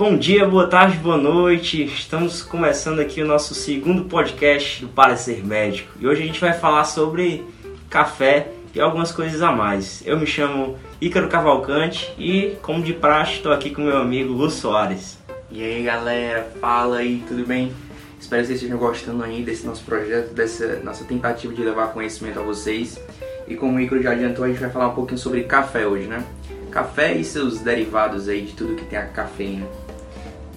[0.00, 1.84] Bom dia, boa tarde, boa noite.
[1.84, 5.92] Estamos começando aqui o nosso segundo podcast do Parecer Médico.
[6.00, 7.44] E hoje a gente vai falar sobre
[7.90, 10.02] café e algumas coisas a mais.
[10.06, 14.48] Eu me chamo Ícaro Cavalcante e, como de praxe, estou aqui com meu amigo Lu
[14.48, 15.18] Soares.
[15.50, 17.70] E aí galera, fala aí, tudo bem?
[18.18, 22.40] Espero que vocês estejam gostando aí desse nosso projeto, dessa nossa tentativa de levar conhecimento
[22.40, 22.98] a vocês.
[23.46, 26.06] E como o Ícaro já adiantou, a gente vai falar um pouquinho sobre café hoje,
[26.06, 26.24] né?
[26.70, 29.66] Café e seus derivados aí de tudo que tem a cafeína.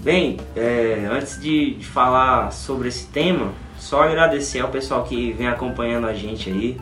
[0.04, 5.48] Bem, é, antes de, de, falar sobre esse tema, só agradecer ao pessoal que vem
[5.48, 6.78] acompanhando a gente aí.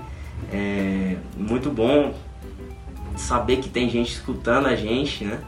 [0.52, 2.16] É muito bom
[3.16, 5.40] saber que tem gente escutando a gente, né?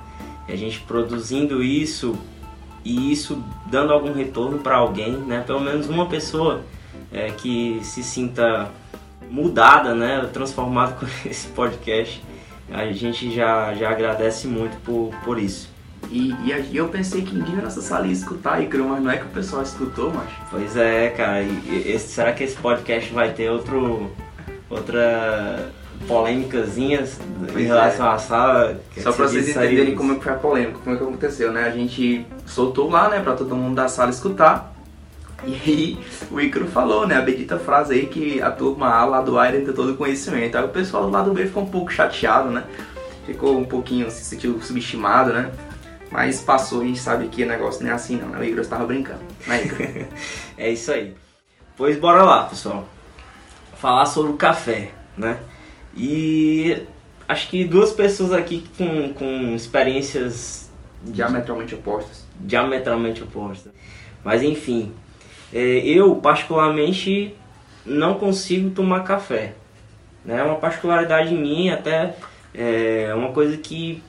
[0.47, 2.15] A gente produzindo isso
[2.85, 5.41] e isso dando algum retorno para alguém, né?
[5.41, 6.61] Pelo menos uma pessoa
[7.11, 8.69] é, que se sinta
[9.31, 10.29] mudada, né?
[10.31, 12.23] Transformada com esse podcast.
[12.71, 15.72] A gente já, já agradece muito por, por isso.
[16.13, 19.17] E, e, eu pensei que ninguém na nossa sala ia escutar, Icaro, mas não é
[19.17, 20.29] que o pessoal escutou, mas.
[20.51, 21.41] Pois é, cara.
[21.41, 24.11] Esse, será que esse podcast vai ter outro.
[24.69, 25.71] outra
[26.07, 27.19] polêmicazinhas
[27.57, 28.09] em relação é.
[28.09, 28.79] à sala?
[28.97, 31.63] Só pra vocês entenderem como é que foi a polêmica, como é que aconteceu, né?
[31.63, 34.71] A gente soltou lá, né, pra todo mundo da sala escutar.
[35.45, 39.21] E aí o Icaro falou, né, a bendita frase aí que a turma A lá
[39.21, 40.57] do A tem todo o conhecimento.
[40.57, 42.65] Aí o pessoal do lado B ficou um pouco chateado, né?
[43.25, 45.49] Ficou um pouquinho, se sentiu subestimado, né?
[46.13, 48.39] Mas passou e a gente sabe que o negócio não é assim não, né?
[48.39, 49.23] O Igor estava brincando.
[49.47, 50.07] Né,
[50.55, 51.15] é isso aí.
[51.75, 52.87] Pois bora lá, pessoal.
[53.77, 55.39] Falar sobre o café, né?
[55.97, 56.83] E
[57.27, 62.27] acho que duas pessoas aqui com, com experiências diametralmente opostas.
[62.39, 63.73] Diametralmente opostas.
[64.23, 64.93] Mas enfim,
[65.51, 67.35] é, eu particularmente
[67.83, 69.55] não consigo tomar café.
[70.23, 70.39] Né?
[70.39, 72.15] É uma particularidade minha, até
[72.53, 74.03] é uma coisa que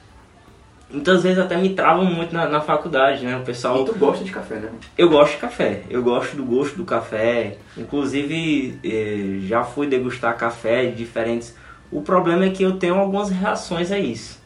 [0.91, 3.37] muitas vezes até me travam muito na, na faculdade, né?
[3.37, 3.83] O pessoal.
[3.83, 4.71] E tu gosta de café, né?
[4.97, 5.83] Eu gosto de café.
[5.91, 7.59] Eu gosto do gosto do café.
[7.77, 11.55] Inclusive, eh, já fui degustar café de diferentes.
[11.91, 14.43] O problema é que eu tenho algumas reações a isso.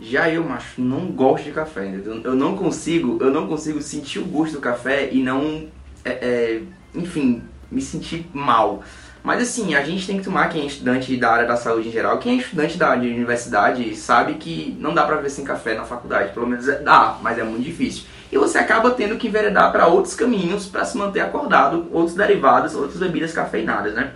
[0.00, 1.86] Já eu, macho, não gosto de café.
[1.86, 2.20] Entendeu?
[2.24, 5.68] Eu não consigo, eu não consigo sentir o gosto do café e não,
[6.04, 6.62] é, é,
[6.94, 8.82] enfim, me sentir mal.
[9.22, 11.92] Mas assim, a gente tem que tomar, quem é estudante da área da saúde em
[11.92, 15.74] geral, quem é estudante da de universidade sabe que não dá pra viver sem café
[15.74, 16.32] na faculdade.
[16.32, 18.04] Pelo menos é, dá, mas é muito difícil.
[18.32, 22.74] E você acaba tendo que enveredar para outros caminhos para se manter acordado, outros derivados,
[22.74, 24.12] outras bebidas cafeinadas, né?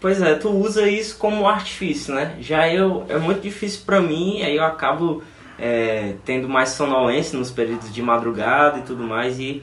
[0.00, 2.36] Pois é, tu usa isso como artifício, né?
[2.40, 5.22] Já eu, é muito difícil para mim, aí eu acabo
[5.58, 9.62] é, tendo mais sonolência nos períodos de madrugada e tudo mais, e,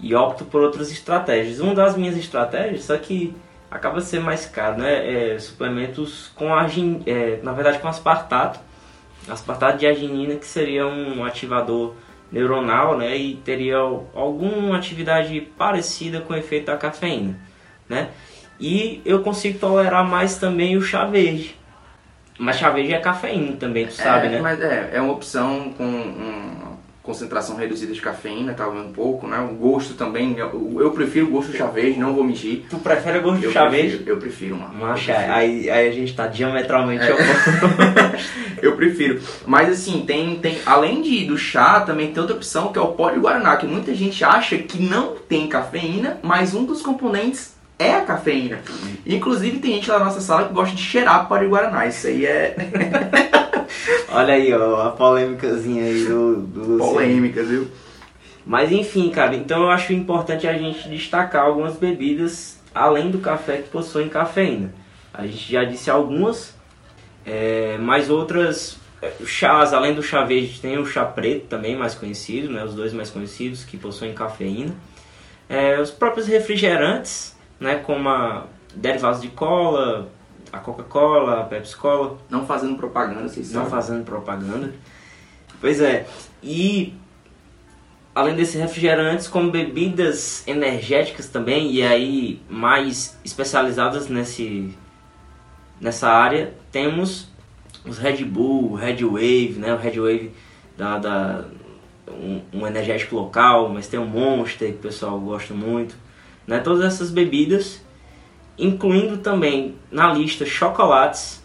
[0.00, 1.60] e opto por outras estratégias.
[1.60, 3.34] Uma das minhas estratégias, só que
[3.70, 5.34] acaba sendo mais caro, né?
[5.34, 8.60] É, suplementos com argin, é, na verdade com aspartato,
[9.28, 11.94] aspartato de arginina que seria um ativador
[12.30, 13.16] neuronal, né?
[13.16, 17.38] E teria alguma atividade parecida com o efeito da cafeína,
[17.88, 18.10] né?
[18.60, 21.56] E eu consigo tolerar mais também o chá verde.
[22.38, 24.40] Mas chá verde é cafeína também, tu sabe, é, né?
[24.40, 26.57] Mas é, é uma opção com um
[27.08, 29.38] concentração reduzida de cafeína, talvez um pouco, né?
[29.40, 32.66] O gosto também, eu, eu prefiro o gosto do chá verde, não vou mentir.
[32.68, 34.02] Tu prefere o gosto do chá verde?
[34.04, 34.74] Eu prefiro, mano.
[35.32, 37.14] Aí, aí a gente tá diametralmente é.
[37.14, 38.60] oposto.
[38.60, 39.22] eu prefiro.
[39.46, 42.88] Mas assim, tem, tem, além de, do chá, também tem outra opção que é o
[42.88, 47.54] pó de Guaraná, que muita gente acha que não tem cafeína, mas um dos componentes
[47.78, 48.58] é a cafeína.
[49.06, 51.86] Inclusive tem gente lá na nossa sala que gosta de cheirar pó de Guaraná.
[51.86, 52.54] Isso aí é.
[54.10, 57.68] Olha aí, ó, a polêmicazinha aí do, do Polêmica, viu?
[58.44, 63.58] Mas enfim, cara, então eu acho importante a gente destacar algumas bebidas além do café
[63.58, 64.72] que possuem cafeína.
[65.12, 66.56] A gente já disse algumas,
[67.26, 71.94] é, mas outras é, chás, além do chá verde, tem o chá preto também mais
[71.94, 74.74] conhecido, né, os dois mais conhecidos que possuem cafeína.
[75.48, 80.08] É, os próprios refrigerantes, né, como a, derivados de cola,
[80.52, 82.18] a Coca-Cola, a Pepsi-Cola.
[82.28, 84.72] Não fazendo propaganda, vocês Não fazendo propaganda.
[85.60, 86.06] Pois é.
[86.42, 86.94] E
[88.14, 94.74] além desses refrigerantes, como bebidas energéticas também, e aí mais especializadas nesse,
[95.80, 97.28] nessa área, temos
[97.84, 99.72] os Red Bull, Red Wave, né?
[99.72, 100.32] O Red Wave
[100.76, 101.44] da, da
[102.08, 105.94] um, um, energético local, mas tem o Monster que o pessoal gosta muito,
[106.46, 106.58] né?
[106.58, 107.80] Todas essas bebidas
[108.58, 111.42] incluindo também na lista chocolates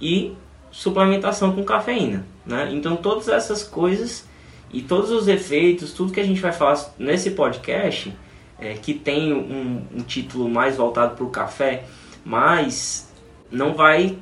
[0.00, 0.32] e
[0.70, 2.26] suplementação com cafeína.
[2.46, 2.70] Né?
[2.72, 4.26] Então, todas essas coisas
[4.72, 8.14] e todos os efeitos, tudo que a gente vai falar nesse podcast,
[8.58, 11.84] é, que tem um, um título mais voltado para o café,
[12.24, 13.12] mas
[13.50, 14.18] não vai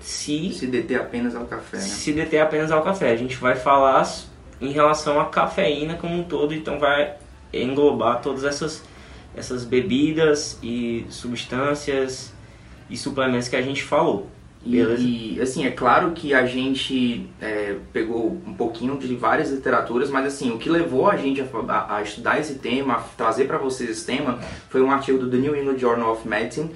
[0.00, 1.76] se, se deter apenas ao café.
[1.76, 1.82] Né?
[1.82, 3.10] Se deter apenas ao café.
[3.10, 4.06] A gente vai falar
[4.60, 7.14] em relação à cafeína como um todo, então vai
[7.52, 8.82] englobar todas essas,
[9.34, 12.32] essas bebidas e substâncias
[12.88, 14.28] e suplementos que a gente falou.
[14.64, 15.02] Beleza?
[15.02, 20.10] E, e, assim, é claro que a gente é, pegou um pouquinho de várias literaturas,
[20.10, 23.46] mas assim, o que levou a gente a, a, a estudar esse tema, a trazer
[23.46, 24.38] para vocês esse tema,
[24.68, 26.70] foi um artigo do The New England Journal of Medicine,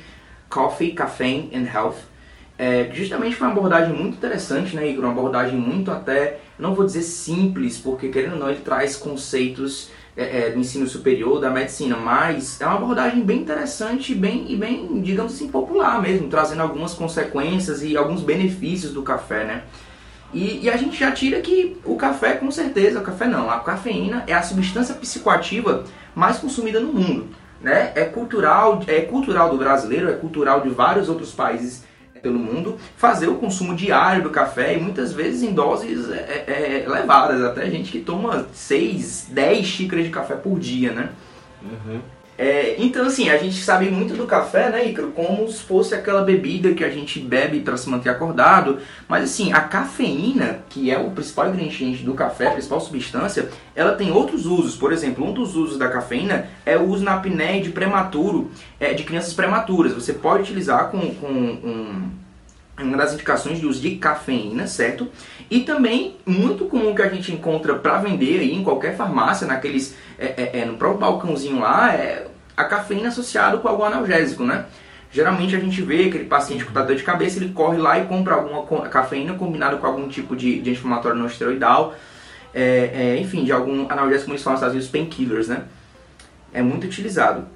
[0.48, 1.96] Coffee, Caffeine and Health,
[2.56, 5.04] é, justamente foi uma abordagem muito interessante, né, Igor?
[5.04, 9.90] Uma abordagem muito até, não vou dizer simples, porque querendo ou não, ele traz conceitos
[10.16, 14.56] é, é, do ensino superior, da medicina, mas é uma abordagem bem interessante bem, e
[14.56, 19.62] bem, digamos assim, popular mesmo, trazendo algumas consequências e alguns benefícios do café, né?
[20.32, 23.60] E, e, a gente já tira que o café, com certeza, o café não, a
[23.60, 25.84] cafeína é a substância psicoativa
[26.14, 27.28] mais consumida no mundo,
[27.60, 27.92] né?
[27.94, 31.84] É cultural, é cultural do brasileiro, é cultural de vários outros países
[32.24, 36.54] pelo mundo, fazer o consumo diário do café e muitas vezes em doses é, é,
[36.54, 41.10] é elevadas, até gente que toma 6, 10 xícaras de café por dia, né?
[41.62, 42.00] Uhum.
[42.36, 45.12] É, então, assim, a gente sabe muito do café, né, Icaro?
[45.12, 48.78] Como se fosse aquela bebida que a gente bebe para se manter acordado.
[49.08, 53.94] Mas, assim, a cafeína, que é o principal ingrediente do café, a principal substância, ela
[53.94, 54.74] tem outros usos.
[54.74, 58.50] Por exemplo, um dos usos da cafeína é o uso na apneia de prematuro,
[58.80, 59.92] é, de crianças prematuras.
[59.92, 62.23] Você pode utilizar com, com um
[62.82, 65.08] uma das indicações de uso de cafeína, certo?
[65.50, 69.96] E também muito comum que a gente encontra para vender aí em qualquer farmácia, naqueles
[70.18, 72.26] é, é, é, no próprio balcãozinho lá, é
[72.56, 74.66] a cafeína associada com algum analgésico, né?
[75.12, 78.34] Geralmente a gente vê aquele paciente com dor de cabeça, ele corre lá e compra
[78.34, 81.94] alguma cafeína combinada com algum tipo de, de anti-inflamatório não esteroidal,
[82.52, 85.64] é, é, enfim, de algum analgésico, como eles falam, às vezes painkillers, né?
[86.52, 87.46] É muito utilizado.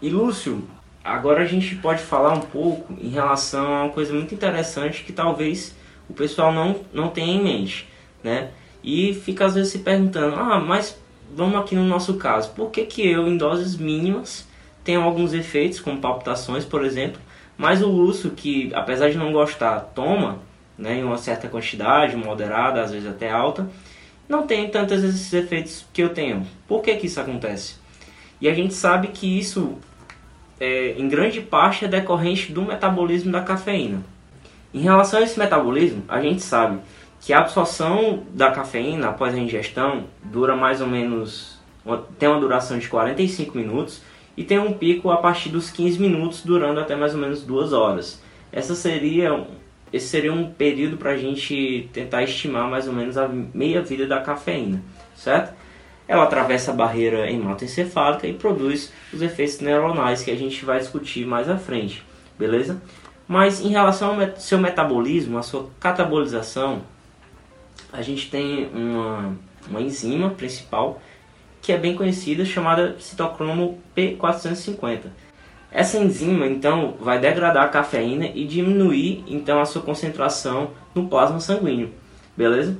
[0.00, 0.62] E Lúcio,
[1.04, 5.12] agora a gente pode falar um pouco em relação a uma coisa muito interessante que
[5.12, 5.74] talvez
[6.08, 7.88] o pessoal não, não tenha em mente,
[8.22, 8.50] né?
[8.82, 10.98] E fica às vezes se perguntando, ah, mas
[11.34, 14.46] vamos aqui no nosso caso, por que, que eu em doses mínimas
[14.84, 17.20] tenho alguns efeitos, como palpitações, por exemplo,
[17.56, 20.40] mas o Lúcio, que apesar de não gostar, toma
[20.76, 23.68] né, em uma certa quantidade, moderada, às vezes até alta,
[24.28, 26.46] não tem tantos esses efeitos que eu tenho.
[26.66, 27.76] Por que, que isso acontece?
[28.40, 29.78] E a gente sabe que isso,
[30.60, 34.02] é, em grande parte, é decorrente do metabolismo da cafeína.
[34.72, 36.80] Em relação a esse metabolismo, a gente sabe
[37.20, 41.60] que a absorção da cafeína após a ingestão dura mais ou menos
[42.18, 44.02] tem uma duração de 45 minutos
[44.36, 47.72] e tem um pico a partir dos 15 minutos, durando até mais ou menos duas
[47.72, 48.22] horas.
[48.50, 49.46] Essa seria
[49.92, 54.06] esse seria um período para a gente tentar estimar mais ou menos a meia vida
[54.06, 54.82] da cafeína,
[55.14, 55.54] certo?
[56.06, 61.26] Ela atravessa a barreira hematoencefálica e produz os efeitos neuronais que a gente vai discutir
[61.26, 62.04] mais à frente,
[62.38, 62.82] beleza?
[63.26, 66.82] Mas em relação ao seu metabolismo, a sua catabolização,
[67.92, 69.36] a gente tem uma,
[69.68, 71.00] uma enzima principal
[71.62, 75.02] que é bem conhecida, chamada citocromo P450.
[75.70, 81.38] Essa enzima, então, vai degradar a cafeína e diminuir, então, a sua concentração no plasma
[81.38, 81.90] sanguíneo,
[82.36, 82.76] beleza?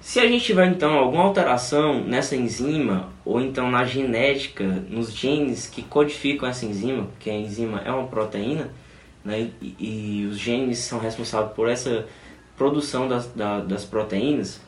[0.00, 5.66] Se a gente tiver, então, alguma alteração nessa enzima, ou então na genética, nos genes
[5.66, 8.70] que codificam essa enzima, que a enzima é uma proteína,
[9.22, 12.06] né, e, e os genes são responsáveis por essa
[12.56, 14.60] produção das, da, das proteínas,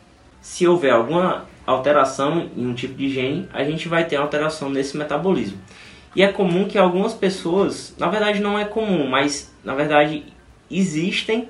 [0.43, 4.99] se houver alguma alteração em um tipo de gene, a gente vai ter alteração nesse
[4.99, 5.59] metabolismo.
[6.15, 10.25] E é comum que algumas pessoas, na verdade não é comum, mas na verdade
[10.71, 11.49] existem,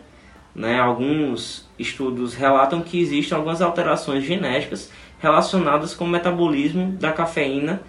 [0.54, 7.82] né, alguns estudos relatam que existem algumas alterações genéticas relacionadas com o metabolismo da cafeína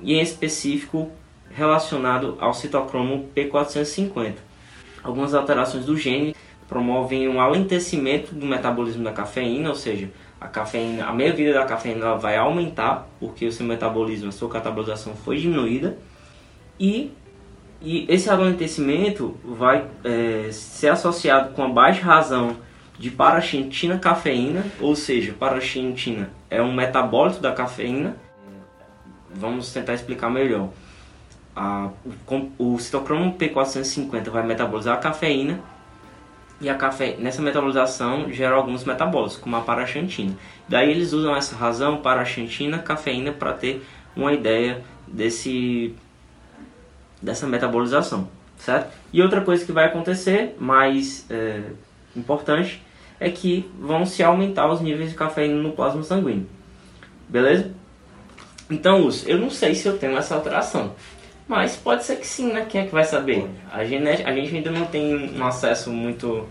[0.00, 1.10] e em específico
[1.50, 4.34] relacionado ao citocromo P450.
[5.02, 6.34] Algumas alterações do gene
[6.68, 10.10] promovem um alentecimento do metabolismo da cafeína, ou seja,
[10.40, 15.14] a cafeína, a meia-vida da cafeína vai aumentar porque o seu metabolismo, a sua catabolização
[15.14, 15.96] foi diminuída
[16.78, 17.12] e,
[17.80, 22.56] e esse alentecimento vai é, ser associado com a baixa razão
[22.98, 28.16] de paraxantina cafeína, ou seja, paraxantina é um metabólito da cafeína.
[29.30, 30.70] Vamos tentar explicar melhor.
[31.56, 35.60] A, o, o citocromo P450 vai metabolizar a cafeína
[36.60, 40.34] e a café, nessa metabolização gera alguns metabólitos, como a paraxantina.
[40.68, 43.84] Daí eles usam essa razão, paraxantina, cafeína, para ter
[44.16, 45.94] uma ideia desse,
[47.20, 48.92] dessa metabolização, certo?
[49.12, 51.62] E outra coisa que vai acontecer, mais é,
[52.16, 52.82] importante,
[53.20, 56.46] é que vão se aumentar os níveis de cafeína no plasma sanguíneo,
[57.28, 57.70] beleza?
[58.70, 60.92] Então, eu não sei se eu tenho essa alteração.
[61.46, 62.64] Mas pode ser que sim, né?
[62.68, 63.46] Quem é que vai saber?
[63.70, 66.48] A, genética, a gente ainda não tem um acesso muito,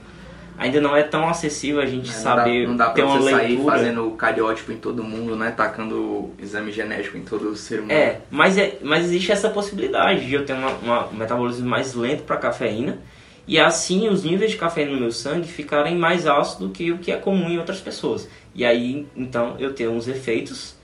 [0.55, 3.09] ainda não é tão acessível a gente É, saber não dá, não dá ter pra
[3.11, 3.71] uma você sair leitura.
[3.71, 5.49] fazendo cariótipo em todo mundo, né?
[5.49, 7.91] Tacando exame genético em todo ser humano.
[7.91, 11.95] É, mas, é, mas existe essa possibilidade de eu ter uma, uma- um metabolismo mais
[11.95, 12.99] lento para cafeína
[13.47, 16.97] e assim os níveis de cafeína no meu sangue ficarem mais altos do que o
[16.97, 18.29] que é comum em outras pessoas.
[18.55, 20.75] E aí, então, eu tenho uns efeitos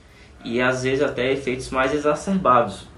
[0.44, 2.88] e às vezes até efeitos mais exacerbados.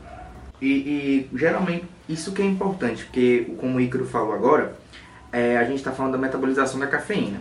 [0.61, 4.75] E, e, geralmente isso que é importante, porque como o Ícaro falou agora,
[5.33, 7.41] é, a gente está falando da metabolização da cafeína.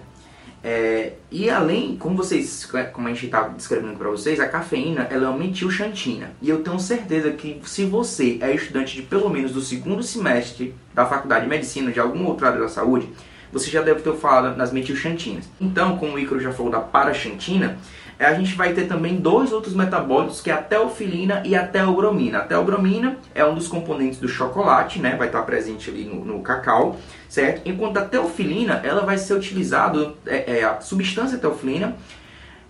[0.64, 5.26] É, e além, como vocês, como a gente está descrevendo para vocês, a cafeína ela
[5.26, 6.34] é uma metilxantina.
[6.42, 10.76] E eu tenho certeza que se você é estudante de pelo menos do segundo semestre
[10.94, 13.10] da faculdade de medicina de alguma outra área da saúde,
[13.52, 15.50] você já deve ter falado nas metilxantinas.
[15.60, 17.78] Então, como o Ícaro já falou da paraxantina,
[18.26, 22.40] a gente vai ter também dois outros metabólitos, que é a teofilina e a teobromina.
[22.40, 25.16] A teobromina é um dos componentes do chocolate, né?
[25.16, 26.98] Vai estar presente ali no, no cacau,
[27.28, 27.62] certo?
[27.66, 31.96] Enquanto a teofilina, ela vai ser utilizada, é, é, a substância teofilina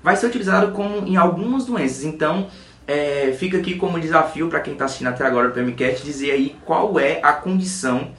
[0.02, 2.04] vai ser utilizada como em algumas doenças.
[2.04, 2.48] Então,
[2.88, 6.56] é, fica aqui como desafio para quem está assistindo até agora o PMCast dizer aí
[6.66, 8.12] qual é a condição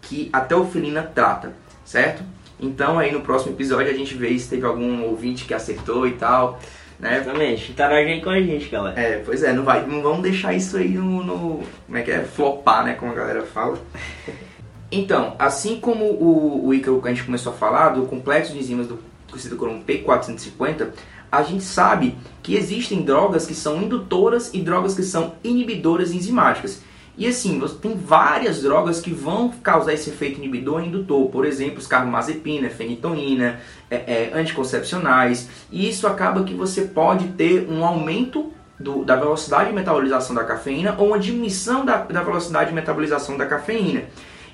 [0.00, 1.52] que a teofilina trata,
[1.84, 2.22] certo?
[2.62, 6.12] Então aí no próximo episódio a gente vê se teve algum ouvinte que acertou e
[6.12, 6.58] tal,
[6.98, 7.18] né?
[7.20, 7.72] Exatamente.
[7.72, 8.98] Interage aí com a gente, galera.
[8.98, 12.10] É, pois é, não, vai, não vamos deixar isso aí no, no- Como é que
[12.12, 12.20] é?
[12.22, 12.94] Flopar, né?
[12.94, 13.76] Como a galera fala.
[14.94, 18.58] Então, assim como o, o Ícaro que a gente começou a falar, do complexo de
[18.58, 18.98] enzimas do
[19.30, 20.88] conhecido como P450,
[21.32, 26.82] a gente sabe que existem drogas que são indutoras e drogas que são inibidoras enzimáticas.
[27.16, 31.28] E assim, você tem várias drogas que vão causar esse efeito inibidor e indutor.
[31.30, 35.48] Por exemplo, os carbamazepina, fenitoína, é, é, anticoncepcionais.
[35.70, 38.50] E isso acaba que você pode ter um aumento
[38.80, 43.36] do- da velocidade de metabolização da cafeína ou uma diminuição da, da velocidade de metabolização
[43.36, 44.04] da cafeína.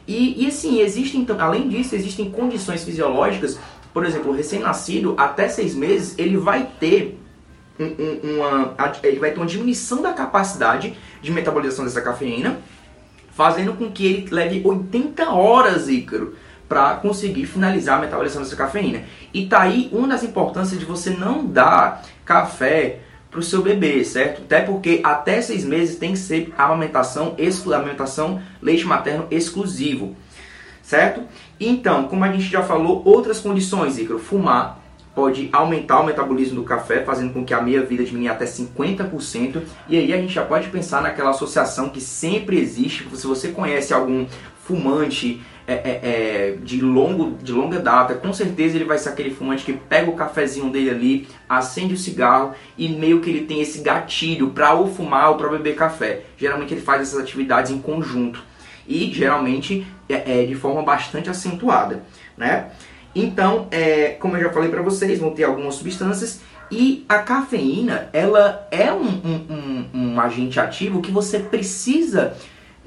[0.06, 3.58] E, e assim, existem, além disso, existem condições fisiológicas,
[3.92, 7.17] por exemplo, o recém-nascido, até seis meses, ele vai ter
[7.78, 12.58] um- um- uma, a- ele vai ter uma diminuição da capacidade de metabolização dessa cafeína,
[13.32, 16.34] fazendo com que ele leve 80 horas, Ícaro,
[16.68, 19.02] para conseguir finalizar a metabolização dessa cafeína.
[19.32, 24.04] E tá aí uma das importâncias de você não dar café para o seu bebê,
[24.04, 24.42] certo?
[24.42, 30.16] Até porque até seis meses tem que ser amamentação, exclu amamentação leite materno exclusivo,
[30.82, 31.22] certo?
[31.60, 34.80] Então, como a gente já falou, outras condições, Ícaro, fumar
[35.14, 39.62] pode aumentar o metabolismo do café, fazendo com que a meia-vida diminua até 50%.
[39.88, 43.08] E aí a gente já pode pensar naquela associação que sempre existe.
[43.16, 44.26] Se você conhece algum
[44.64, 49.30] fumante é, é, é, de, longo, de longa data, com certeza ele vai ser aquele
[49.30, 53.60] fumante que pega o cafezinho dele ali, acende o cigarro e meio que ele tem
[53.60, 56.22] esse gatilho para ou fumar ou para beber café.
[56.38, 58.42] Geralmente ele faz essas atividades em conjunto
[58.86, 62.02] e geralmente é, é de forma bastante acentuada,
[62.36, 62.70] né?
[63.14, 68.08] Então, é, como eu já falei para vocês, vão ter algumas substâncias e a cafeína,
[68.12, 72.36] ela é um, um, um, um agente ativo que você precisa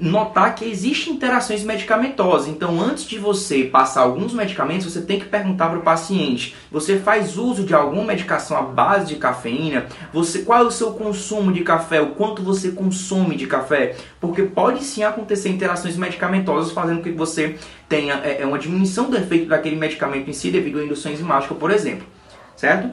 [0.02, 2.48] notar que existem interações medicamentosas.
[2.48, 6.98] Então, antes de você passar alguns medicamentos, você tem que perguntar para o paciente: você
[6.98, 9.86] faz uso de alguma medicação à base de cafeína?
[10.12, 12.00] Você qual é o seu consumo de café?
[12.00, 13.96] O quanto você consome de café?
[14.20, 17.56] Porque pode sim acontecer interações medicamentosas fazendo com que você
[17.92, 21.54] tenha é, é, uma diminuição do efeito daquele medicamento em si devido à indução enzimática,
[21.54, 22.06] por exemplo.
[22.56, 22.90] Certo?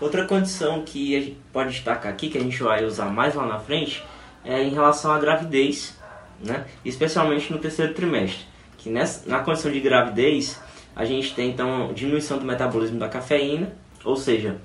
[0.00, 3.44] Outra condição que a gente pode destacar aqui, que a gente vai usar mais lá
[3.44, 4.02] na frente,
[4.42, 5.98] é em relação à gravidez,
[6.42, 6.64] né?
[6.82, 8.46] especialmente no terceiro trimestre.
[8.78, 10.58] Que nessa, na condição de gravidez,
[10.96, 14.56] a gente tem então diminuição do metabolismo da cafeína, ou seja,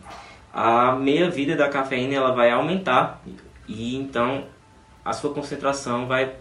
[0.54, 3.22] a meia-vida da cafeína ela vai aumentar
[3.68, 4.46] e então
[5.04, 6.34] a sua concentração vai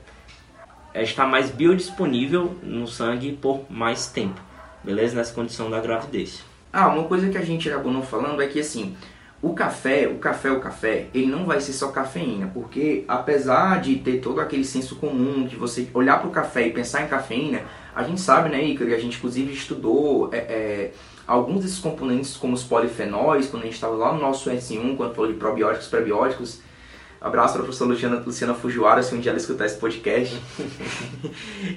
[1.02, 4.40] estar mais biodisponível no sangue por mais tempo,
[4.82, 5.14] beleza?
[5.14, 6.42] Nessa condição da gravidez.
[6.72, 8.96] Ah, uma coisa que a gente acabou não falando é que assim,
[9.42, 13.96] o café, o café, o café, ele não vai ser só cafeína, porque apesar de
[13.96, 17.62] ter todo aquele senso comum de você olhar para o café e pensar em cafeína,
[17.94, 20.92] a gente sabe, né, Ícaro, e a gente inclusive estudou é, é,
[21.26, 25.14] alguns desses componentes como os polifenóis, quando a gente estava lá no nosso S1, quando
[25.14, 26.65] falou de probióticos, prebióticos.
[27.20, 30.36] Abraço para a professora Luciana, Luciana Fujiwara, se um dia ela escutar esse podcast.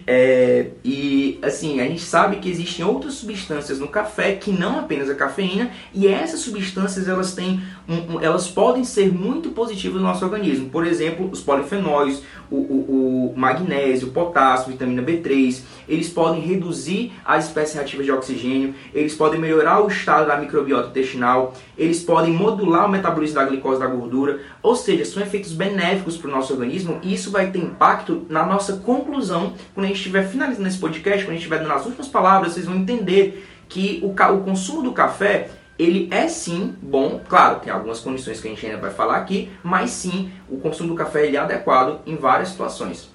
[0.06, 5.10] É, e assim, a gente sabe que existem outras substâncias no café que não apenas
[5.10, 10.08] a cafeína, e essas substâncias elas têm um- um- elas podem ser muito positivas no
[10.08, 10.70] nosso organismo.
[10.70, 17.12] Por exemplo, os polifenóis, o, o- o magnésio, o potássio, vitamina B3, eles podem reduzir
[17.24, 22.34] as espécies reativas de oxigênio, eles podem melhorar o estado da microbiota intestinal, eles podem
[22.34, 26.54] modular o metabolismo da glicose da gordura, ou seja, são efeitos benéficos para o nosso
[26.54, 30.78] organismo e isso vai ter impacto na nossa conclusão quando a gente estiver finalizando esse
[30.78, 34.44] podcast, quando a gente estiver dando as últimas palavras, vocês vão entender que o, o
[34.44, 38.80] consumo do café ele é sim bom, claro, tem algumas condições que a gente ainda
[38.80, 43.10] vai falar aqui, mas sim, o consumo do café ele é adequado em várias situações.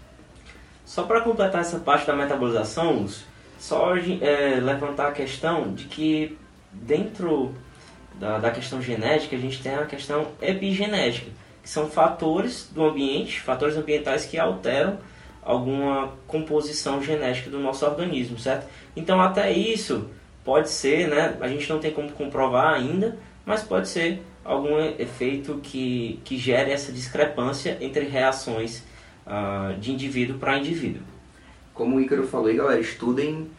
[0.85, 3.07] Só para completar essa parte da metabolização,
[3.59, 6.39] só é, levantar a questão de que
[6.73, 7.55] dentro
[8.19, 11.31] da, da questão genética a gente tem a questão epigenética,
[11.65, 14.99] são fatores do ambiente, fatores ambientais que alteram
[15.43, 18.67] alguma composição genética do nosso organismo, certo?
[18.95, 20.09] Então até isso
[20.45, 21.37] pode ser, né?
[21.41, 26.71] A gente não tem como comprovar ainda, mas pode ser algum efeito que, que gere
[26.71, 28.83] essa discrepância entre reações
[29.27, 31.03] uh, de indivíduo para indivíduo.
[31.73, 33.51] Como o Ícaro falou aí, galera, estudem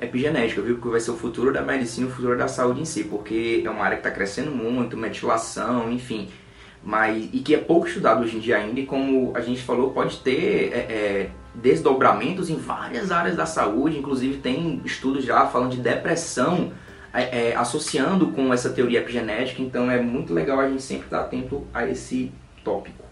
[0.00, 0.76] epigenética, viu?
[0.76, 3.70] Porque vai ser o futuro da medicina, o futuro da saúde em si, porque é
[3.70, 6.28] uma área que está crescendo muito, metilação, enfim.
[6.82, 9.90] Mas, e que é pouco estudado hoje em dia ainda, e como a gente falou,
[9.90, 15.72] pode ter é, é, desdobramentos em várias áreas da saúde, inclusive tem estudos já falando
[15.72, 16.72] de depressão
[17.12, 21.20] é, é associando com essa teoria epigenética, então é muito legal a gente sempre estar
[21.20, 22.32] atento a esse
[22.64, 23.04] tópico.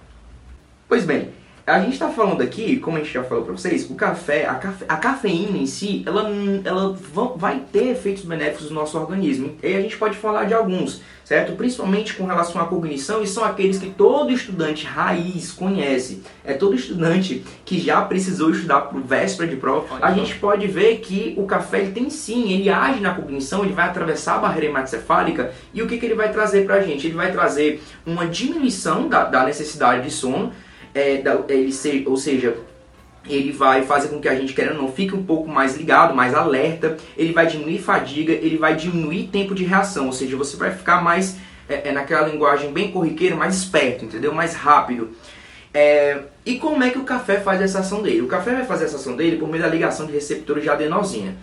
[0.88, 1.30] Pois bem,
[1.68, 4.54] a gente está falando aqui, como a gente já falou para vocês, o café, a,
[4.54, 6.30] cafe, a cafeína em si, ela,
[6.64, 6.96] ela
[7.36, 9.54] vai ter efeitos benéficos no nosso organismo.
[9.62, 11.52] E a gente pode falar de alguns, certo?
[11.52, 16.22] Principalmente com relação à cognição, e são aqueles que todo estudante raiz conhece.
[16.42, 19.98] É todo estudante que já precisou estudar para véspera de prova.
[20.00, 23.74] A gente pode ver que o café ele tem sim, ele age na cognição, ele
[23.74, 27.06] vai atravessar a barreira hematocefálica e o que, que ele vai trazer para a gente?
[27.06, 30.50] Ele vai trazer uma diminuição da, da necessidade de sono
[30.94, 32.56] é, ele ou seja,
[33.26, 36.14] ele vai fazer com que a gente, querendo ou não, fique um pouco mais ligado,
[36.14, 40.56] mais alerta, ele vai diminuir fadiga, ele vai diminuir tempo de reação, ou seja, você
[40.56, 41.36] vai ficar mais,
[41.68, 44.32] é, é naquela linguagem bem corriqueira, mais esperto, entendeu?
[44.32, 45.10] Mais rápido.
[45.72, 48.22] É, e como é que o café faz essa ação dele?
[48.22, 51.34] O café vai fazer essa ação dele por meio da ligação de receptores de adenosina.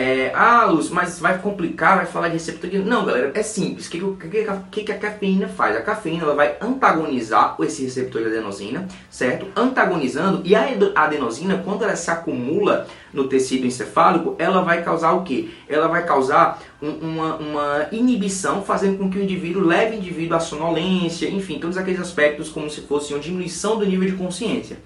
[0.00, 2.70] É, ah, Luz, mas vai complicar, vai falar de receptor.
[2.84, 3.88] Não, galera, é simples.
[3.88, 4.30] O que,
[4.70, 5.76] que, que, a cafeína faz?
[5.76, 9.48] A cafeína ela vai antagonizar esse receptor de adenosina, certo?
[9.56, 15.24] Antagonizando, e a adenosina, quando ela se acumula no tecido encefálico, ela vai causar o
[15.24, 15.52] que?
[15.68, 20.36] Ela vai causar um, uma, uma inibição, fazendo com que o indivíduo leve o indivíduo
[20.36, 24.78] à sonolência, enfim, todos aqueles aspectos como se fosse uma diminuição do nível de consciência.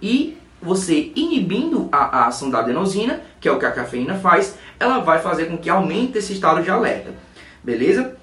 [0.00, 4.56] E você inibindo a, a, ação da adenosina, que é o que a cafeína faz,
[4.80, 7.10] ela vai fazer com que aumente esse estado de alerta.
[7.62, 8.16] Beleza?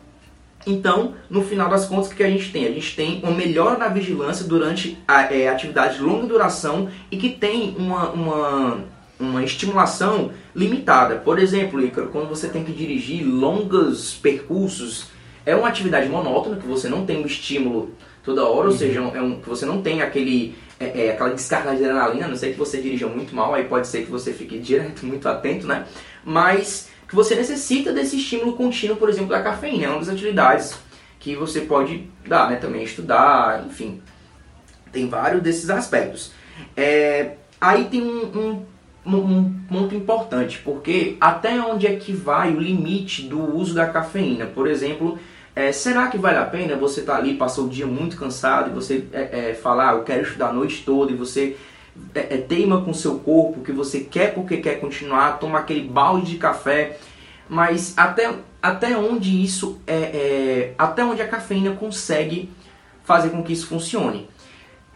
[0.66, 2.66] Então, no final das contas, o que a gente tem?
[2.66, 7.18] A gente tem uma melhora na vigilância durante a é, atividade de longa duração e
[7.18, 8.80] que tem uma, uma,
[9.20, 11.16] uma estimulação limitada.
[11.16, 15.08] Por exemplo, Ícaro, quando você tem que dirigir longos percursos,
[15.46, 17.92] é uma atividade monótona, que você não tem um estímulo
[18.24, 18.72] toda hora, uhum.
[18.72, 22.28] ou seja, é um, que você não tem aquele é, é, aquela descarga de adrenalina,
[22.28, 25.30] não sei que você dirija muito mal, aí pode ser que você fique direto muito
[25.30, 25.86] atento, né?
[26.26, 30.76] Mas que você necessita desse estímulo contínuo, por exemplo, da cafeína, é uma das atividades
[31.20, 32.56] que você pode dar, né?
[32.56, 34.02] Também estudar, enfim,
[34.92, 36.32] tem vários desses aspectos.
[36.76, 38.66] É, aí tem um,
[39.06, 43.88] um, um ponto importante, porque até onde é que vai o limite do uso da
[43.88, 44.48] cafeína?
[44.48, 45.20] Por exemplo,
[45.56, 48.70] é, será que vale a pena você estar tá ali, passou o dia muito cansado
[48.70, 51.58] e você é, é, falar, ah, eu quero estudar a noite toda e você
[52.16, 56.32] é, é, teima com seu corpo, que você quer porque quer continuar, toma aquele balde
[56.32, 56.98] de café,
[57.50, 62.50] mas até, até onde isso é, é até onde a cafeína consegue
[63.04, 64.30] fazer com que isso funcione?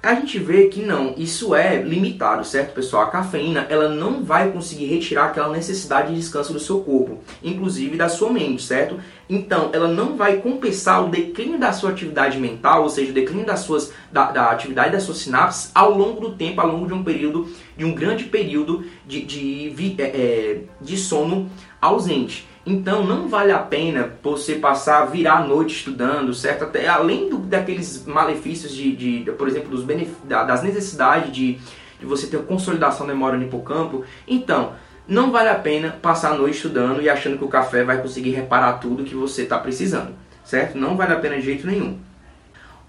[0.05, 3.03] A gente vê que não, isso é limitado, certo, pessoal?
[3.03, 7.97] A cafeína, ela não vai conseguir retirar aquela necessidade de descanso do seu corpo, inclusive
[7.97, 8.99] da sua mente, certo?
[9.27, 13.47] Então, ela não vai compensar o declínio da sua atividade mental, ou seja, o declínio
[13.47, 16.93] das suas, da, da atividade das suas sinapses ao longo do tempo, ao longo de
[16.93, 21.49] um período, de um grande período de, de, de, é, é, de sono
[21.81, 22.47] ausente.
[22.65, 26.63] Então não vale a pena você passar, virar a noite estudando, certo?
[26.63, 29.85] Até além do, daqueles malefícios de, de, por exemplo, dos
[30.25, 31.59] das necessidades de,
[31.99, 34.03] de você ter consolidação da memória no hipocampo.
[34.27, 34.73] Então,
[35.07, 38.31] não vale a pena passar a noite estudando e achando que o café vai conseguir
[38.31, 40.75] reparar tudo que você está precisando, certo?
[40.75, 41.99] Não vale a pena de jeito nenhum.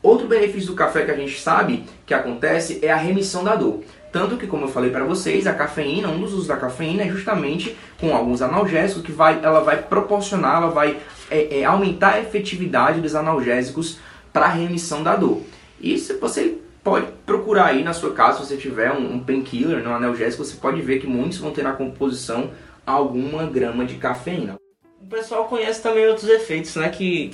[0.02, 3.82] Outro benefício do café que a gente sabe que acontece é a remissão da dor.
[4.16, 7.08] Tanto que, como eu falei para vocês, a cafeína, um dos usos da cafeína é
[7.10, 10.96] justamente com alguns analgésicos que vai, ela vai proporcionar, ela vai
[11.30, 13.98] é, é, aumentar a efetividade dos analgésicos
[14.32, 15.42] para a remissão da dor.
[15.78, 19.94] Isso você pode procurar aí na sua casa, se você tiver um, um painkiller, um
[19.94, 22.52] analgésico, você pode ver que muitos vão ter na composição
[22.86, 24.54] alguma grama de cafeína.
[24.98, 27.32] O pessoal conhece também outros efeitos, né, que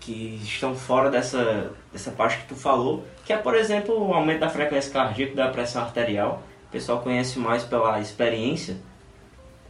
[0.00, 4.40] que estão fora dessa, dessa parte que tu falou, que é, por exemplo, o aumento
[4.40, 6.42] da frequência cardíaca da pressão arterial.
[6.66, 8.76] O pessoal conhece mais pela experiência.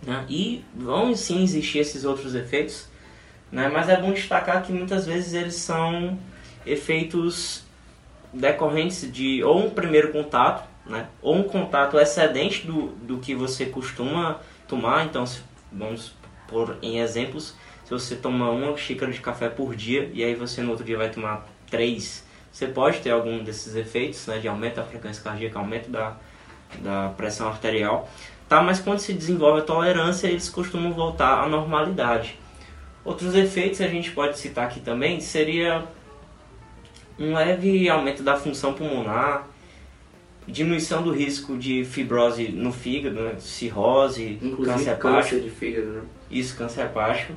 [0.02, 0.24] Né?
[0.30, 2.88] E vão sim existir esses outros efeitos,
[3.52, 3.68] né?
[3.68, 6.18] mas é bom destacar que muitas vezes eles são
[6.64, 7.64] efeitos
[8.32, 11.08] decorrentes de ou um primeiro contato, né?
[11.20, 15.04] ou um contato excedente do, do que você costuma tomar.
[15.04, 15.22] Então,
[15.70, 16.14] vamos
[16.48, 20.62] por em exemplos, se você toma uma xícara de café por dia e aí você
[20.62, 24.76] no outro dia vai tomar três, você pode ter algum desses efeitos, né, de aumento
[24.76, 26.16] da frequência cardíaca, aumento da,
[26.80, 28.08] da pressão arterial,
[28.48, 28.62] tá?
[28.62, 32.36] Mas quando se desenvolve a tolerância, eles costumam voltar à normalidade.
[33.04, 35.84] Outros efeitos que a gente pode citar aqui também seria
[37.18, 39.46] um leve aumento da função pulmonar,
[40.46, 43.34] diminuição do risco de fibrose no fígado, né?
[43.38, 45.40] cirrose, Inclusive câncer câncer hepático.
[45.40, 46.02] de fígado, né?
[46.30, 47.32] Isso, câncer hepático.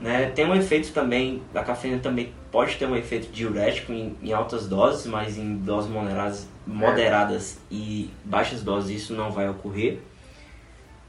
[0.00, 0.30] Né?
[0.34, 4.68] Tem um efeito também, a cafeína também pode ter um efeito diurético em, em altas
[4.68, 9.98] doses, mas em doses moderadas, moderadas e baixas doses isso não vai ocorrer.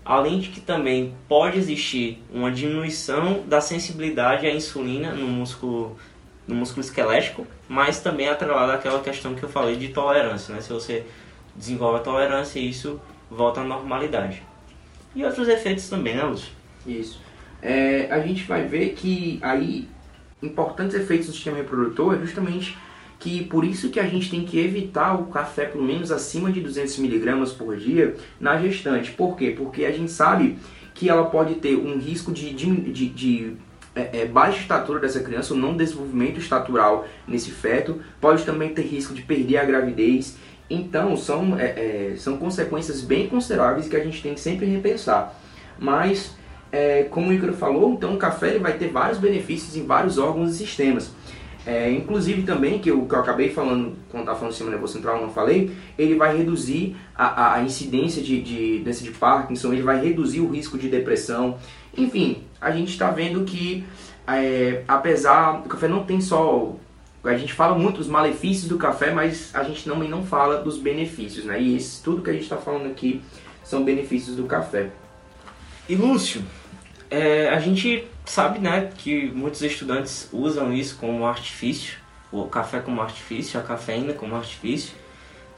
[0.03, 5.97] Além de que também pode existir uma diminuição da sensibilidade à insulina no músculo,
[6.47, 10.53] no músculo esquelético, mas também atrelado àquela questão que eu falei de tolerância.
[10.53, 10.61] Né?
[10.61, 11.05] Se você
[11.55, 14.43] desenvolve a tolerância, isso volta à normalidade.
[15.15, 16.51] E outros efeitos também, né, Lúcio?
[16.85, 17.24] Isso.
[17.67, 19.87] É, a gente vai ver que aí
[20.41, 22.77] importantes efeitos do sistema reprodutor é justamente
[23.17, 26.61] que por isso que a gente tem que evitar o café pelo menos acima de
[26.61, 29.11] 200 miligramas por dia na gestante.
[29.11, 29.55] Por quê?
[29.57, 30.59] Porque a gente sabe
[30.93, 33.57] que ela pode ter um risco de, de, de, de
[33.95, 38.83] é, é, baixa estatura dessa criança, ou não desenvolvimento estatural nesse feto, pode também ter
[38.83, 40.37] risco de perder a gravidez.
[40.69, 45.33] Então, são, é, é, são consequências bem consideráveis que a gente tem que sempre repensar.
[45.79, 46.35] Mas,
[46.75, 50.17] é, como o Ícaro falou, então o café ele vai ter vários benefícios em vários
[50.17, 51.09] órgãos e sistemas.
[51.65, 54.93] É, inclusive também, que eu, que eu acabei falando, quando estava falando do sistema nervoso
[54.93, 59.71] central, não falei, ele vai reduzir a, a, a incidência de, de doença de Parkinson,
[59.71, 61.57] ele vai reduzir o risco de depressão.
[61.97, 63.85] Enfim, a gente está vendo que,
[64.27, 66.75] é, apesar do café não tem só...
[67.23, 70.77] A gente fala muito dos malefícios do café, mas a gente também não fala dos
[70.77, 71.59] benefícios, né?
[71.59, 73.21] E esse, tudo que a gente está falando aqui
[73.63, 74.91] são benefícios do café.
[75.87, 76.41] E Lúcio,
[77.15, 81.97] é, a gente sabe né, que muitos estudantes usam isso como artifício,
[82.29, 84.93] o café como artifício, a cafeína como artifício,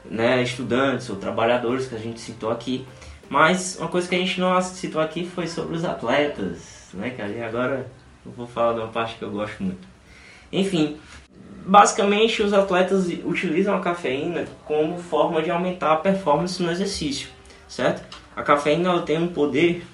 [0.04, 2.86] né, estudantes ou trabalhadores que a gente citou aqui.
[3.28, 7.20] Mas uma coisa que a gente não citou aqui foi sobre os atletas, né, que
[7.20, 7.90] ali agora
[8.24, 9.88] eu vou falar de uma parte que eu gosto muito.
[10.52, 10.96] Enfim,
[11.66, 17.28] basicamente os atletas utilizam a cafeína como forma de aumentar a performance no exercício,
[17.66, 18.16] certo?
[18.36, 19.84] A cafeína ela tem um poder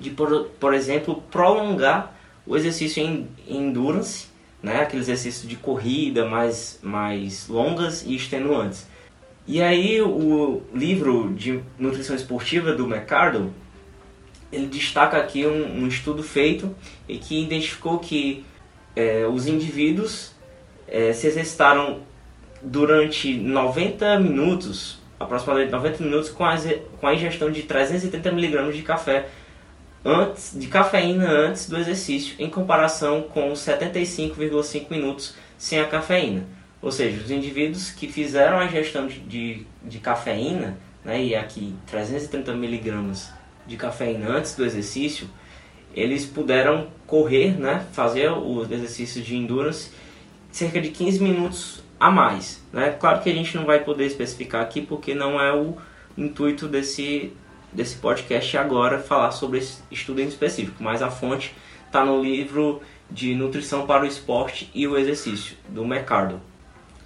[0.00, 4.28] de, por, por exemplo, prolongar o exercício em, em endurance,
[4.62, 4.82] né?
[4.82, 8.88] aquele exercício de corrida mais, mais longas e extenuantes.
[9.46, 13.50] E aí o livro de nutrição esportiva do McCardle,
[14.52, 16.74] ele destaca aqui um, um estudo feito
[17.08, 18.44] e que identificou que
[18.96, 20.32] é, os indivíduos
[20.88, 22.00] é, se exercitaram
[22.62, 26.56] durante 90 minutos, aproximadamente 90 minutos, com a,
[27.00, 29.28] com a ingestão de 330 mg de café
[30.04, 36.46] antes de cafeína antes do exercício, em comparação com os 75,5 minutos sem a cafeína.
[36.80, 41.74] Ou seja, os indivíduos que fizeram a ingestão de, de, de cafeína, né, e aqui
[41.86, 43.30] 330 miligramas
[43.66, 45.28] de cafeína antes do exercício,
[45.94, 49.90] eles puderam correr, né, fazer o exercício de endurance
[50.50, 52.62] cerca de 15 minutos a mais.
[52.72, 52.90] Né?
[52.98, 55.76] Claro que a gente não vai poder especificar aqui porque não é o
[56.16, 57.32] intuito desse,
[57.72, 61.54] desse podcast agora falar sobre esse estudo em específico, mas a fonte
[61.86, 62.80] está no livro
[63.10, 66.40] de Nutrição para o Esporte e o Exercício, do.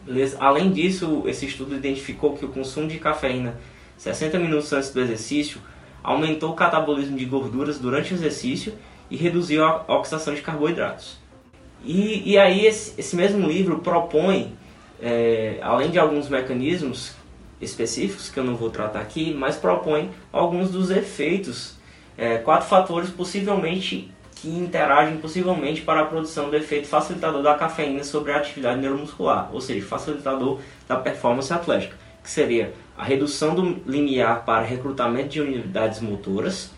[0.05, 0.37] Beleza?
[0.39, 3.59] Além disso, esse estudo identificou que o consumo de cafeína
[3.97, 5.61] 60 minutos antes do exercício
[6.03, 8.75] aumentou o catabolismo de gorduras durante o exercício
[9.11, 11.17] e reduziu a oxidação de carboidratos.
[11.83, 14.53] E, e aí esse, esse mesmo livro propõe,
[15.01, 17.15] é, além de alguns mecanismos
[17.61, 21.77] específicos que eu não vou tratar aqui, mas propõe alguns dos efeitos,
[22.17, 28.05] é, quatro fatores possivelmente que interagem possivelmente para a produção do efeito facilitador da cafeína
[28.05, 33.83] sobre a atividade neuromuscular, ou seja, facilitador da performance atlética, que seria a redução do
[33.91, 36.71] limiar para recrutamento de unidades motoras,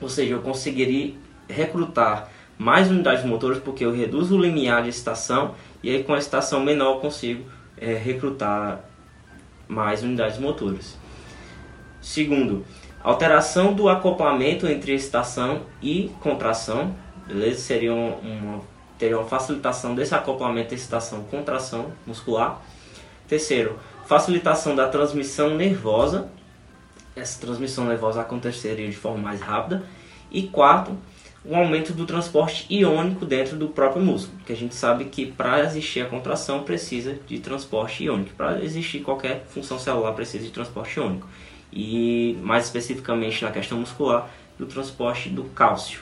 [0.00, 1.14] ou seja, eu conseguiria
[1.48, 6.18] recrutar mais unidades motoras porque eu reduzo o limiar de estação e aí com a
[6.18, 7.44] estação menor eu consigo
[7.76, 8.80] é, recrutar
[9.68, 10.96] mais unidades motoras.
[12.00, 12.64] Segundo,
[13.02, 16.94] alteração do acoplamento entre estação e contração,
[17.26, 17.60] beleza?
[17.60, 18.60] Seria uma
[18.98, 22.60] teria uma facilitação desse acoplamento excitação-contração muscular.
[23.28, 26.28] Terceiro, facilitação da transmissão nervosa.
[27.16, 29.82] Essa transmissão nervosa aconteceria de forma mais rápida.
[30.30, 30.96] E quarto,
[31.44, 35.62] um aumento do transporte iônico dentro do próprio músculo, que a gente sabe que para
[35.64, 40.98] existir a contração precisa de transporte iônico, para existir qualquer função celular precisa de transporte
[40.98, 41.28] iônico.
[41.70, 46.00] E mais especificamente na questão muscular, do transporte do cálcio.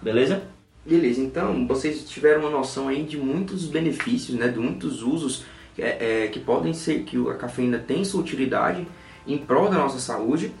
[0.00, 0.42] Beleza?
[0.86, 5.44] Beleza, então vocês tiveram uma noção aí de muitos benefícios, né, de muitos usos
[5.76, 8.86] é, é, que podem ser que a cafeína tem sua utilidade
[9.26, 10.52] em prol da nossa saúde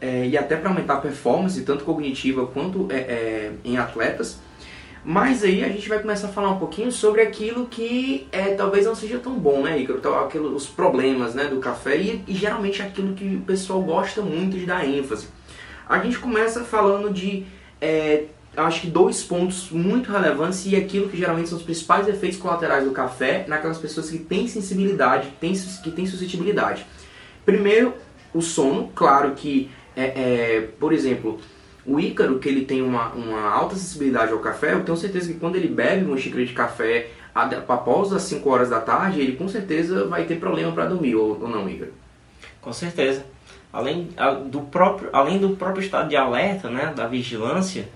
[0.00, 4.38] é, e até para aumentar a performance, tanto cognitiva quanto é, é, em atletas.
[5.04, 8.86] Mas aí a gente vai começar a falar um pouquinho sobre aquilo que é, talvez
[8.86, 9.78] não seja tão bom, né?
[9.78, 14.22] Então, aquilo, os problemas né, do café e, e geralmente aquilo que o pessoal gosta
[14.22, 15.28] muito de dar ênfase.
[15.86, 17.44] A gente começa falando de
[17.80, 18.24] é,
[18.56, 22.84] acho que dois pontos muito relevantes e aquilo que geralmente são os principais efeitos colaterais
[22.84, 26.86] do café naquelas pessoas que têm sensibilidade, que têm suscetibilidade.
[27.44, 27.94] Primeiro,
[28.32, 31.40] o sono, claro que, é, é, por exemplo,
[31.86, 35.38] o Ícaro, que ele tem uma, uma alta sensibilidade ao café, eu tenho certeza que
[35.38, 39.48] quando ele bebe uma xícara de café após as 5 horas da tarde, ele com
[39.48, 41.92] certeza vai ter problema para dormir, ou, ou não, Ícaro?
[42.60, 43.26] Com certeza.
[43.72, 44.08] Além
[44.46, 47.88] do, próprio, além do próprio estado de alerta, né, da vigilância,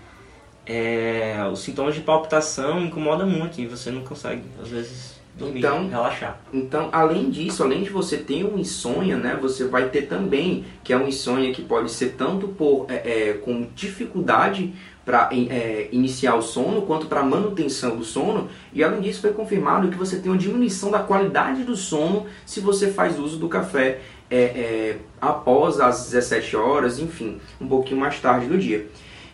[0.66, 5.88] é, os sintomas de palpitação incomodam muito e você não consegue, às vezes, dormir, então,
[5.88, 6.40] relaxar.
[6.52, 10.92] Então, além disso, além de você ter um insônia, né, você vai ter também, que
[10.92, 12.94] é um insônia que pode ser tanto por é,
[13.28, 14.74] é, com dificuldade
[15.04, 18.48] para é, iniciar o sono, quanto para manutenção do sono.
[18.74, 22.60] E além disso, foi confirmado que você tem uma diminuição da qualidade do sono se
[22.60, 28.20] você faz uso do café é, é, após as 17 horas, enfim, um pouquinho mais
[28.20, 28.86] tarde do dia.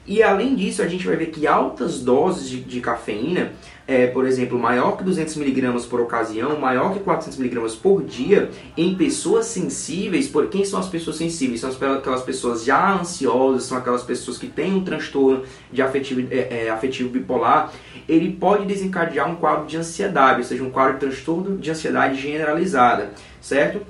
[0.07, 3.53] E além disso, a gente vai ver que altas doses de, de cafeína,
[3.87, 9.47] é, por exemplo, maior que 200mg por ocasião, maior que 400mg por dia, em pessoas
[9.47, 11.61] sensíveis, por quem são as pessoas sensíveis?
[11.61, 16.64] São aquelas pessoas já ansiosas, são aquelas pessoas que têm um transtorno de afetivo, é,
[16.64, 17.73] é, afetivo bipolar,
[18.09, 22.20] ele pode desencadear um quadro de ansiedade, ou seja, um quadro de transtorno de ansiedade
[22.20, 23.83] generalizada, certo?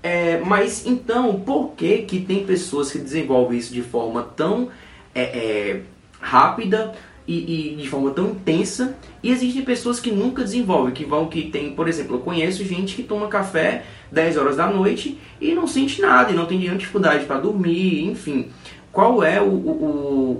[0.00, 4.70] É, mas então, por que que tem pessoas que desenvolvem isso de forma tão
[5.14, 5.80] é, é,
[6.20, 6.94] rápida
[7.30, 11.42] e, e, de forma tão intensa e existem pessoas que nunca desenvolvem, que vão que
[11.42, 15.66] tem, por exemplo, eu conheço gente que toma café 10 horas da noite e não
[15.66, 18.50] sente nada, e não tem nenhuma dificuldade para dormir, enfim.
[18.90, 19.70] Qual é o, o,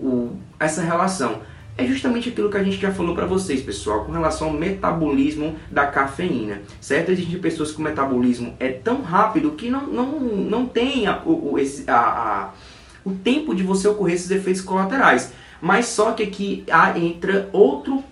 [0.02, 1.42] o, essa relação?
[1.78, 5.54] É justamente aquilo que a gente já falou para vocês, pessoal, com relação ao metabolismo
[5.70, 7.12] da cafeína, certo?
[7.12, 11.56] Existem pessoas que o metabolismo é tão rápido que não, não, não tem a, o,
[11.86, 12.50] a, a
[13.04, 15.32] o tempo de você ocorrer esses efeitos colaterais.
[15.60, 16.64] Mas só que aqui
[16.96, 18.02] entra outro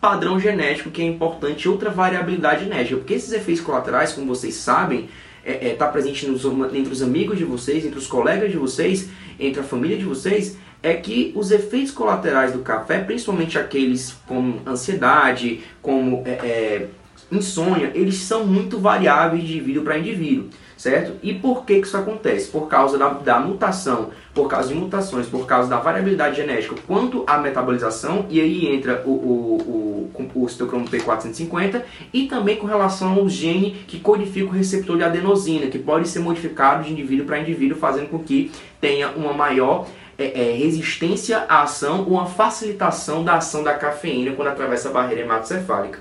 [0.00, 5.08] padrão genético que é importante, outra variabilidade genética, porque esses efeitos colaterais, como vocês sabem,
[5.44, 8.56] está é, é, tá presente nos, entre os amigos de vocês, entre os colegas de
[8.56, 14.14] vocês, entre a família de vocês, é que os efeitos colaterais do café, principalmente aqueles
[14.26, 16.86] como ansiedade, como é, é
[17.30, 21.18] insônia, eles são muito variáveis de indivíduo para indivíduo certo?
[21.22, 22.48] E por que, que isso acontece?
[22.48, 27.24] Por causa da, da, mutação, por causa de mutações, por causa da variabilidade genética quanto
[27.26, 33.14] à metabolização, e aí entra o, o, o, o citocromo P450, e também com relação
[33.14, 37.38] ao gene que codifica o receptor de adenosina, que pode ser modificado de indivíduo para
[37.38, 39.86] indivíduo, fazendo com que tenha uma maior
[40.18, 44.92] é, é, resistência à ação ou uma facilitação da ação da cafeína quando atravessa a
[44.92, 46.00] barreira hematocefálica,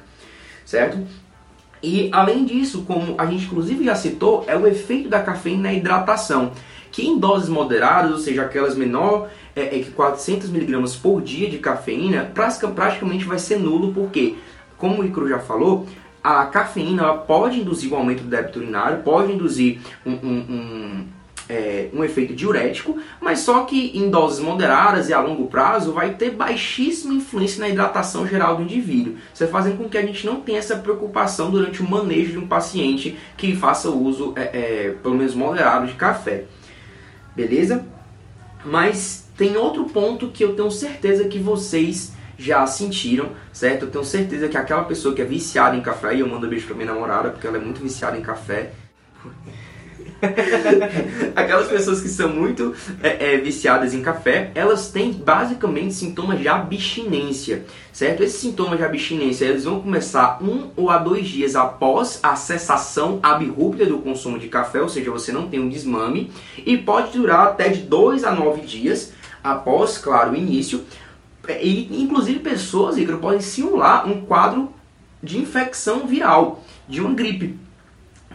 [0.66, 0.98] certo?
[1.86, 5.74] E além disso, como a gente inclusive já citou, é o efeito da cafeína na
[5.74, 6.52] hidratação,
[6.92, 11.48] que em doses moderadas, ou seja, aquelas menor é, é que 400 mg por dia
[11.48, 12.32] de cafeína,
[12.74, 14.36] praticamente vai ser nulo, porque,
[14.80, 15.86] como o Icro já falou,
[16.24, 21.06] a cafeína pode induzir o aumento do débito urinário, pode induzir um, um, um
[21.50, 26.14] é, um efeito diurético, mas só que em doses moderadas e a longo prazo vai
[26.14, 30.42] ter baixíssima influência na hidratação geral do indivíduo, você fazendo com que a gente não
[30.42, 35.16] tenha essa preocupação durante o manejo de um paciente que faça uso, é, é, pelo
[35.16, 36.46] menos moderado, de café.
[37.36, 37.86] Beleza?
[38.64, 43.86] Mas tem outro ponto que eu tenho certeza que vocês já sentiram, certo?
[43.86, 46.50] Eu tenho certeza que aquela pessoa que é viciada em café, e eu mando um
[46.50, 48.72] beijo pra minha namorada, porque ela é muito viciada em café,
[51.36, 56.48] Aquelas pessoas que são muito é, é, viciadas em café, elas têm basicamente sintomas de
[56.48, 58.24] abstinência, certo?
[58.24, 63.20] Esses sintomas de abstinência eles vão começar um ou a dois dias após a cessação
[63.22, 66.32] abrupta do consumo de café, ou seja, você não tem um desmame,
[66.66, 70.84] e pode durar até de dois a nove dias após, claro, o início,
[71.62, 74.74] e, inclusive pessoas, Igor, podem simular um quadro
[75.22, 77.58] de infecção viral, de uma gripe,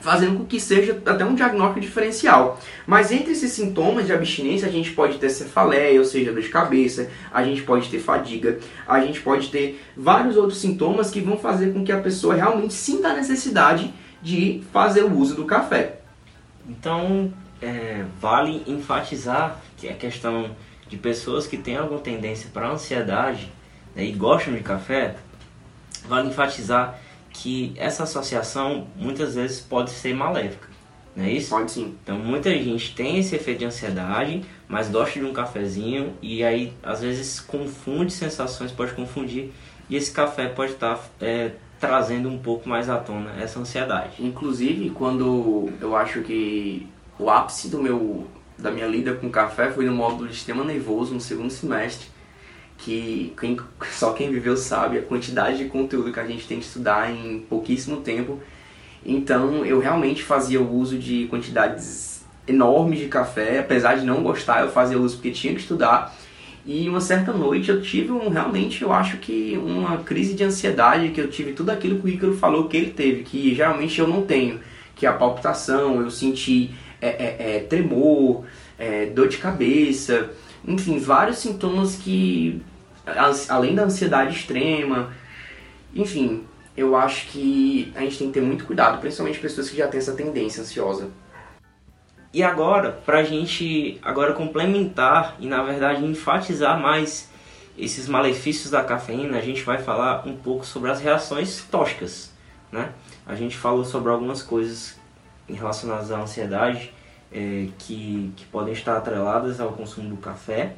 [0.00, 2.58] fazendo com que seja até um diagnóstico diferencial.
[2.86, 6.48] Mas entre esses sintomas de abstinência, a gente pode ter cefaleia, ou seja, dor de
[6.48, 11.36] cabeça, a gente pode ter fadiga, a gente pode ter vários outros sintomas que vão
[11.36, 16.00] fazer com que a pessoa realmente sinta a necessidade de fazer o uso do café.
[16.68, 20.50] Então, é, vale enfatizar que a questão
[20.88, 23.50] de pessoas que têm alguma tendência para ansiedade
[23.94, 25.16] né, e gostam de café,
[26.08, 26.98] vale enfatizar
[27.42, 30.68] que essa associação muitas vezes pode ser maléfica.
[31.16, 31.50] Não é isso?
[31.50, 31.96] Pode sim.
[32.02, 36.72] Então muita gente tem esse efeito de ansiedade, mas gosta de um cafezinho e aí
[36.82, 39.50] às vezes confunde sensações, pode confundir
[39.88, 44.22] e esse café pode estar tá, é, trazendo um pouco mais à tona essa ansiedade.
[44.22, 46.86] Inclusive quando eu acho que
[47.18, 48.26] o ápice do meu
[48.58, 52.06] da minha lida com café foi no módulo de sistema nervoso no segundo semestre
[52.84, 53.58] que quem,
[53.90, 57.40] só quem viveu sabe a quantidade de conteúdo que a gente tem que estudar em
[57.40, 58.40] pouquíssimo tempo.
[59.04, 64.70] Então eu realmente fazia uso de quantidades enormes de café, apesar de não gostar, eu
[64.70, 66.14] fazia uso porque tinha que estudar.
[66.66, 71.10] E uma certa noite eu tive um, realmente, eu acho que uma crise de ansiedade,
[71.10, 74.06] que eu tive tudo aquilo que o Ícaro falou que ele teve, que geralmente eu
[74.06, 74.60] não tenho,
[74.94, 78.44] que é a palpitação, eu senti é, é, é, tremor,
[78.78, 80.30] é, dor de cabeça,
[80.66, 82.60] enfim, vários sintomas que
[83.48, 85.12] além da ansiedade extrema,
[85.94, 86.46] enfim,
[86.76, 89.98] eu acho que a gente tem que ter muito cuidado, principalmente pessoas que já têm
[89.98, 91.10] essa tendência ansiosa.
[92.32, 97.28] E agora, pra gente agora complementar e na verdade enfatizar mais
[97.76, 102.32] esses malefícios da cafeína, a gente vai falar um pouco sobre as reações tóxicas,
[102.70, 102.92] né?
[103.26, 104.98] A gente falou sobre algumas coisas
[105.48, 106.92] relacionadas à ansiedade
[107.32, 110.76] é, que, que podem estar atreladas ao consumo do café,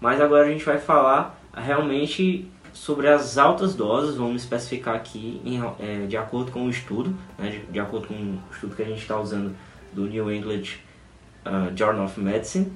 [0.00, 5.60] mas agora a gente vai falar realmente sobre as altas doses, vamos especificar aqui em,
[5.80, 8.84] é, de acordo com o estudo, né, de, de, acordo com o estudo que a
[8.84, 9.54] gente está usando
[9.92, 10.62] do New England
[11.44, 12.72] uh, Journal of Medicine.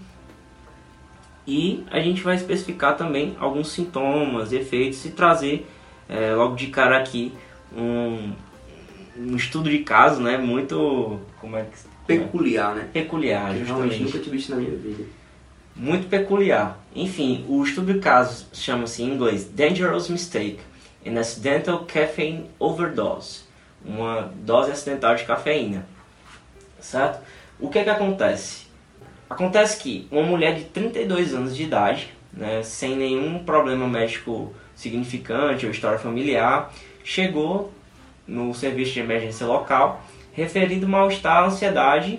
[1.46, 5.66] E a gente vai especificar também alguns sintomas, efeitos e trazer
[6.08, 7.32] é, logo de cara aqui
[7.76, 8.32] um,
[9.16, 12.88] um estudo de caso, né, muito como é que peculiar, né?
[12.92, 13.66] Peculiar, justamente.
[13.66, 15.21] Realmente nunca tive isso na minha vida
[15.74, 16.78] muito peculiar.
[16.94, 20.60] Enfim, o estudo de caso chama-se em inglês Dangerous Mistake
[21.06, 23.42] an Accidental Caffeine Overdose,
[23.84, 25.86] uma dose acidental de cafeína,
[26.80, 27.20] certo?
[27.58, 28.66] O que é que acontece?
[29.28, 35.66] Acontece que uma mulher de 32 anos de idade, né, sem nenhum problema médico significante
[35.66, 37.72] ou história familiar, chegou
[38.26, 42.18] no serviço de emergência local referindo mal-estar, ansiedade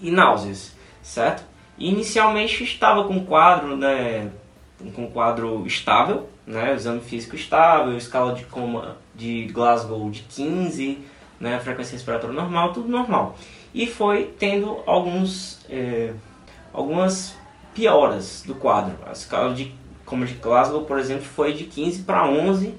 [0.00, 1.47] e náuseas, certo?
[1.78, 4.30] Inicialmente estava com quadro, né,
[4.94, 10.98] com quadro estável, né, exame físico estável, escala de coma de Glasgow de 15,
[11.40, 13.36] né, frequência respiratória normal, tudo normal.
[13.74, 16.12] E foi tendo alguns, é,
[16.72, 17.36] algumas
[17.74, 18.96] pioras do quadro.
[19.06, 19.72] A escala de
[20.04, 22.74] coma de Glasgow, por exemplo, foi de 15 para 11,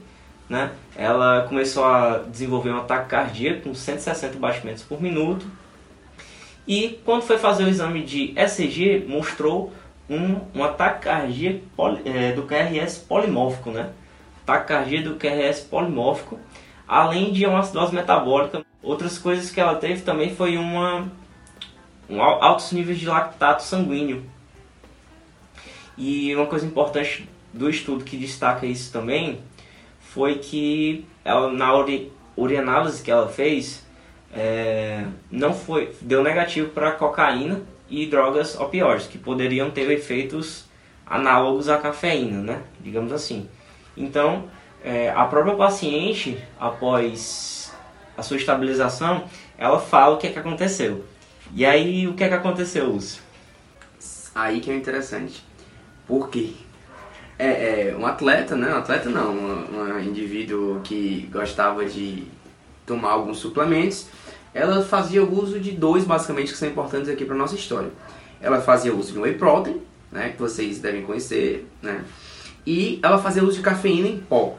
[0.50, 0.72] né?
[0.96, 5.46] Ela começou a desenvolver um ataque cardíaco com 160 batimentos por minuto,
[6.70, 9.74] e quando foi fazer o exame de ECG, mostrou
[10.08, 13.90] um, ataque cardíaco poli, é, do QRS polimórfico, né?
[14.44, 16.40] Ataque cardíaco do QRS polimórfico,
[16.88, 18.64] além de uma acidose metabólica.
[18.84, 21.12] Outras coisas que ela teve também foi uma
[22.08, 24.24] um altos níveis de lactato sanguíneo.
[25.98, 29.40] E uma coisa importante do estudo que destaca isso também
[30.00, 33.84] foi que ela, na uri, urianálise que ela fez,
[34.34, 40.66] é, não foi deu negativo para cocaína e drogas opioides que poderiam ter efeitos
[41.06, 42.62] análogos à cafeína, né?
[42.80, 43.50] Digamos assim.
[43.98, 44.50] Então,
[44.84, 47.74] é, a própria paciente, após
[48.16, 49.24] a sua estabilização,
[49.58, 51.04] ela fala o que é que aconteceu.
[51.54, 53.24] E aí, o que é que aconteceu, Lúcio?
[54.36, 55.44] Aí que é interessante.
[56.08, 56.54] Por quê?
[57.38, 58.72] É, é, um atleta, né?
[58.74, 62.26] Um atleta não, um, um indivíduo que gostava de
[62.86, 64.08] tomar alguns suplementos,
[64.54, 67.90] ela fazia uso de dois basicamente que são importantes aqui para nossa história.
[68.42, 72.04] Ela fazia uso de whey protein, né, que vocês devem conhecer, né,
[72.66, 74.58] e ela fazia uso de cafeína em pó,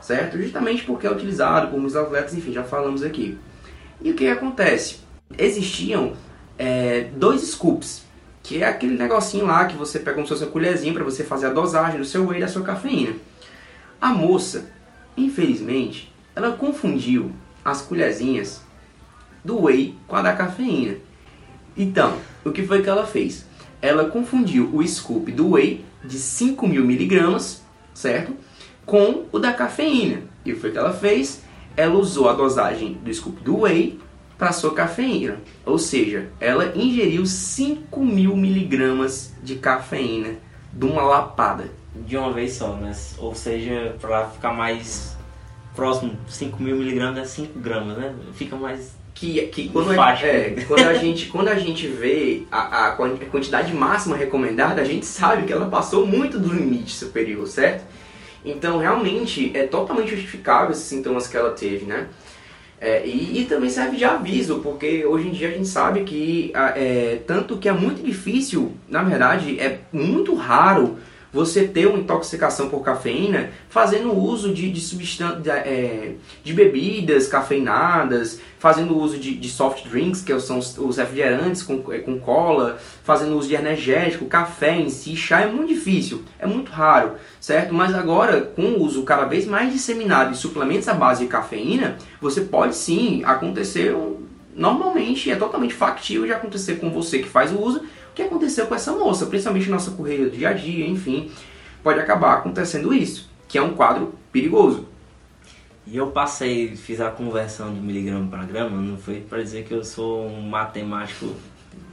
[0.00, 0.40] certo?
[0.40, 3.38] Justamente porque é utilizado por muitos atletas, enfim, já falamos aqui.
[4.00, 5.00] E o que acontece?
[5.36, 6.14] Existiam
[6.58, 8.04] é, dois scoops,
[8.42, 11.22] que é aquele negocinho lá que você pega como se fosse uma colherzinha para você
[11.22, 13.14] fazer a dosagem do seu whey e da sua cafeína.
[14.00, 14.70] A moça,
[15.16, 17.32] infelizmente, ela confundiu
[17.64, 18.62] as colherzinhas
[19.44, 20.96] do whey com a da cafeína.
[21.76, 23.46] Então, o que foi que ela fez?
[23.80, 27.62] Ela confundiu o scoop do whey de 5 mil miligramas,
[27.94, 28.36] certo?
[28.84, 30.22] Com o da cafeína.
[30.44, 31.42] E o que foi que ela fez?
[31.76, 33.98] Ela usou a dosagem do scoop do whey
[34.36, 35.38] para sua cafeína.
[35.64, 40.36] Ou seja, ela ingeriu 5 mil miligramas de cafeína
[40.72, 41.70] de uma lapada.
[41.94, 42.94] De uma vez só, né?
[43.18, 45.16] Ou seja, para ficar mais
[45.74, 48.14] próximo, 5 mil miligramas é 5 gramas, né?
[48.32, 52.88] Fica mais que, que quando, a, é, quando, a gente, quando a gente vê a,
[52.88, 57.84] a quantidade máxima recomendada, a gente sabe que ela passou muito do limite superior, certo?
[58.42, 62.08] Então, realmente, é totalmente justificável esses sintomas que ela teve, né?
[62.80, 66.50] É, e, e, também serve de aviso, porque hoje em dia a gente sabe que,
[66.54, 70.96] é, tanto que é muito difícil, na verdade, é muito raro
[71.32, 78.40] você ter uma intoxicação por cafeína fazendo uso de, de, substan é, de bebidas cafeinadas,
[78.58, 82.78] fazendo uso de, de, soft drinks, que são os, os refrigerantes com, é, com cola,
[83.04, 87.72] fazendo uso de energético, café em si, chá é muito difícil, é muito raro, certo?
[87.72, 91.96] Mas agora, com o uso cada vez mais disseminado de suplementos à base de cafeína,
[92.20, 93.94] você pode sim acontecer
[94.54, 98.66] normalmente, é totalmente factível de acontecer com você que faz o uso, o que aconteceu
[98.66, 101.30] com essa moça, principalmente nossa correia do dia a dia, enfim,
[101.82, 104.88] pode acabar acontecendo isso, que é um quadro perigoso.
[105.86, 109.72] E eu passei, fiz a conversão de miligrama para grama, não foi para dizer que
[109.72, 111.34] eu sou um matemático,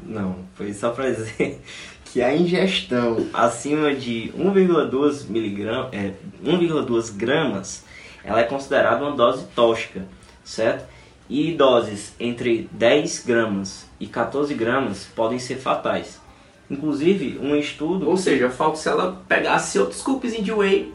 [0.04, 1.62] não, foi só para dizer
[2.06, 6.14] que a ingestão acima de 1,2 miligramas, é,
[6.44, 7.86] 1,2 gramas,
[8.24, 10.06] ela é considerada uma dose tóxica,
[10.44, 10.86] certo?
[11.30, 16.22] E doses entre 10 gramas e 14 gramas podem ser fatais.
[16.70, 18.10] Inclusive, um estudo.
[18.10, 20.92] Ou seja, falta se ela pegasse outros scoops de whey,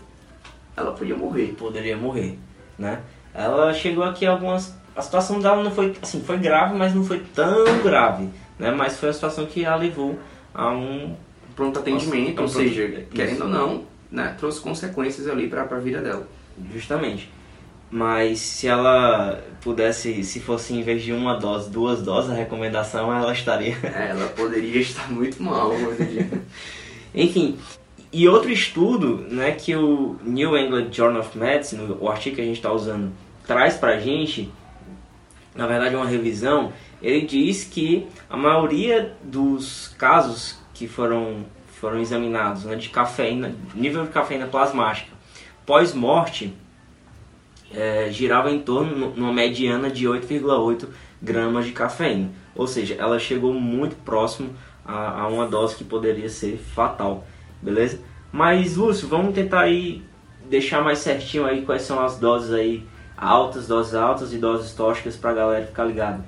[0.77, 1.55] ela podia morrer.
[1.59, 2.39] Poderia morrer,
[2.79, 3.01] né?
[3.35, 4.75] Ela chegou aqui algumas.
[4.95, 8.29] A situação dela não foi assim, foi grave, mas não foi tão grave,
[8.59, 8.71] né?
[8.71, 10.19] Mas foi a situação que a levou
[10.55, 11.17] a um
[11.57, 16.27] pronto atendimento, ou seja, querendo ou não, né, trouxe consequências ali para a vida dela.
[16.73, 17.31] Justamente.
[17.93, 23.15] Mas se ela pudesse, se fosse em vez de uma dose, duas doses, a recomendação
[23.15, 23.77] ela estaria.
[23.85, 25.73] É, ela poderia estar muito mal
[27.15, 27.59] Enfim,
[28.11, 32.45] e outro estudo né, que o New England Journal of Medicine, o artigo que a
[32.45, 33.13] gente está usando,
[33.47, 34.51] traz para a gente,
[35.55, 36.73] na verdade é uma revisão,
[37.03, 41.45] ele diz que a maioria dos casos que foram,
[41.79, 45.13] foram examinados né, de cafeína, nível de cafeína plasmática
[45.65, 46.53] pós-morte,
[47.75, 50.89] é, girava em torno numa mediana de 8,8
[51.21, 52.31] gramas de cafeína.
[52.55, 54.51] Ou seja, ela chegou muito próximo
[54.85, 57.27] a, a, uma dose que poderia ser fatal,
[57.61, 58.01] beleza?
[58.31, 60.03] Mas Lúcio, vamos tentar aí
[60.49, 65.17] deixar mais certinho aí quais são as doses aí altas, doses altas e doses tóxicas
[65.17, 66.25] para a galera ficar ligado.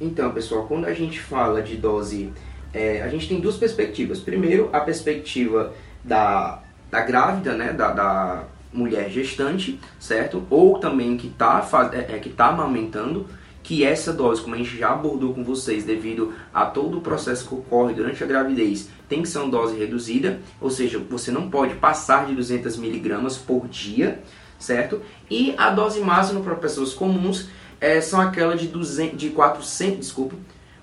[0.00, 2.30] Então, pessoal, quando a gente fala de dose,
[2.72, 4.20] é, a gente tem duas perspectivas.
[4.20, 5.72] Primeiro, a perspectiva
[6.04, 10.46] da, da grávida, né, da, da mulher gestante, certo?
[10.50, 13.26] Ou também que está é, é, que tá amamentando,
[13.62, 17.48] que essa dose, como a gente já abordou com vocês, devido a todo o processo
[17.48, 21.50] que ocorre durante a gravidez, tem que ser uma dose reduzida, ou seja, você não
[21.50, 24.22] pode passar de 200 miligramas por dia,
[24.58, 25.02] certo?
[25.28, 27.48] E a dose máxima para pessoas comuns
[27.80, 30.36] é, são aquela de, 200, de 400, desculpa,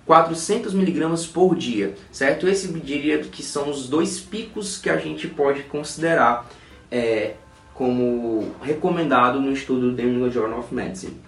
[0.06, 2.48] 400 miligramas por dia, certo?
[2.48, 6.50] Esse diria que são os dois picos que a gente pode considerar
[6.92, 7.36] é,
[7.74, 11.20] como recomendado no estudo do The New Journal of Medicine.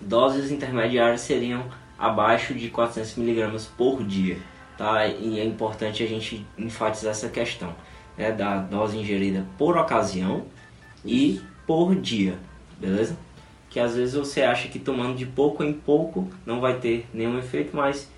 [0.00, 1.64] Doses intermediárias seriam
[1.98, 4.38] abaixo de 400 mg por dia,
[4.78, 5.06] tá?
[5.06, 7.74] E é importante a gente enfatizar essa questão,
[8.16, 8.32] né?
[8.32, 10.46] Da dose ingerida por ocasião
[11.04, 12.38] e por dia,
[12.78, 13.16] beleza?
[13.68, 17.38] Que às vezes você acha que tomando de pouco em pouco não vai ter nenhum
[17.38, 18.10] efeito, mas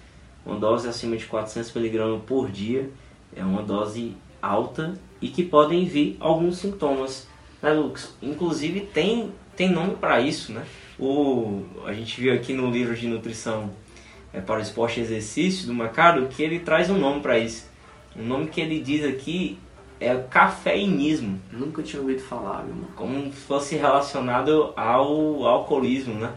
[0.47, 2.88] uma dose acima de 400 mg por dia
[3.34, 7.28] é uma dose alta e que podem vir alguns sintomas
[7.63, 8.15] né, Lucas?
[8.21, 10.65] Inclusive tem, tem nome para isso, né?
[10.99, 13.71] O, a gente viu aqui no livro de nutrição
[14.33, 17.71] é, para o esporte e exercício do Macado que ele traz um nome para isso.
[18.15, 19.59] O nome que ele diz aqui
[19.99, 21.41] é cafeinismo.
[21.51, 22.89] Nunca tinha ouvido falar, meu irmão.
[22.97, 26.33] Como se fosse relacionado ao alcoolismo, né?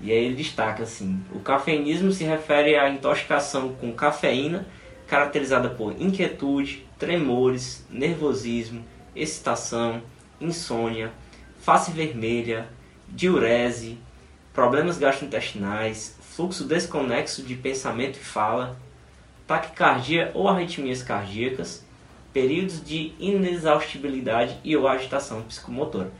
[0.00, 4.66] E aí ele destaca assim: o cafeinismo se refere à intoxicação com cafeína
[5.06, 10.02] caracterizada por inquietude, tremores, nervosismo, excitação,
[10.40, 11.12] insônia,
[11.60, 12.68] face vermelha,
[13.08, 13.98] diurese,
[14.52, 18.76] problemas gastrointestinais, fluxo desconexo de pensamento e fala,
[19.46, 21.84] taquicardia ou arritmias cardíacas,
[22.32, 26.10] períodos de inexaustibilidade e ou agitação psicomotora.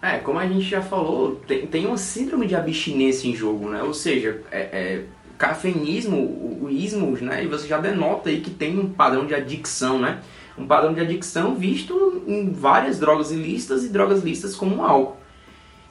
[0.00, 3.82] É, como a gente já falou, tem, tem uma síndrome de abstinência em jogo, né?
[3.82, 5.04] Ou seja, é, é
[5.36, 7.42] cafeinismo, o, o ismo, né?
[7.42, 10.22] E você já denota aí que tem um padrão de adicção, né?
[10.58, 15.16] Um padrão de adicção visto em várias drogas ilícitas e drogas lícitas como álcool.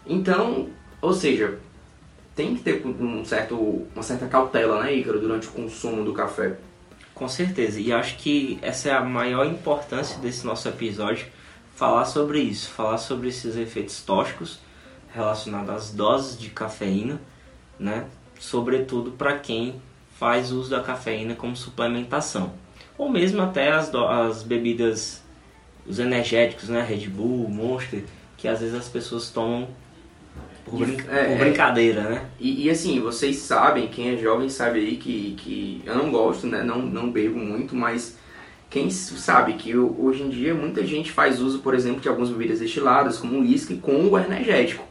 [0.06, 0.70] Então,
[1.02, 1.60] ou seja,
[2.36, 3.56] tem que ter um certo,
[3.94, 6.58] uma certa cautela, né, Ícaro, durante o consumo do café.
[7.16, 11.26] Com certeza, e acho que essa é a maior importância desse nosso episódio,
[11.76, 14.60] falar sobre isso, falar sobre esses efeitos tóxicos
[15.14, 17.20] relacionados às doses de cafeína,
[17.80, 18.06] né?
[18.40, 19.82] Sobretudo para quem
[20.20, 22.54] faz uso da cafeína como suplementação,
[22.98, 25.22] ou mesmo até as, as bebidas,
[25.86, 26.82] os energéticos, né?
[26.82, 28.04] Red Bull, Monster,
[28.36, 29.68] que às vezes as pessoas tomam
[30.66, 31.36] por, brin é, por é.
[31.36, 32.26] brincadeira, né?
[32.40, 36.48] E, e, assim, vocês sabem, quem é jovem sabe aí que, que eu não gosto,
[36.48, 36.64] né?
[36.64, 38.18] Não, não bebo muito, mas
[38.70, 42.60] quem sabe que hoje em dia muita gente faz uso, por exemplo, de algumas bebidas
[42.60, 44.84] destiladas, como o uísque, com o energético.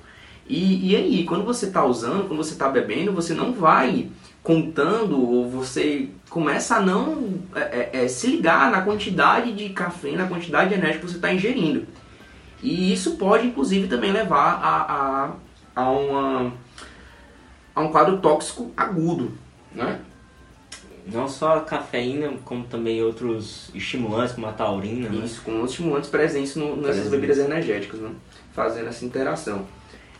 [0.49, 4.09] E, e aí, quando você está usando, quando você está bebendo, você não vai
[4.47, 10.13] contando ou você começa a não é, é, é, se ligar na quantidade de café,
[10.13, 11.85] na quantidade de energia que você está ingerindo.
[12.63, 15.31] E isso pode, inclusive, também levar a, a
[15.77, 16.53] a, uma,
[17.75, 19.33] a um quadro tóxico agudo,
[19.71, 20.01] né?
[21.07, 25.09] Não só a cafeína, como também outros estimulantes, como a taurina.
[25.09, 25.25] Né?
[25.25, 25.43] Isso, né?
[25.45, 28.11] com outros estimulantes presentes no, nessas bebidas energéticas, né?
[28.53, 29.67] fazendo essa interação.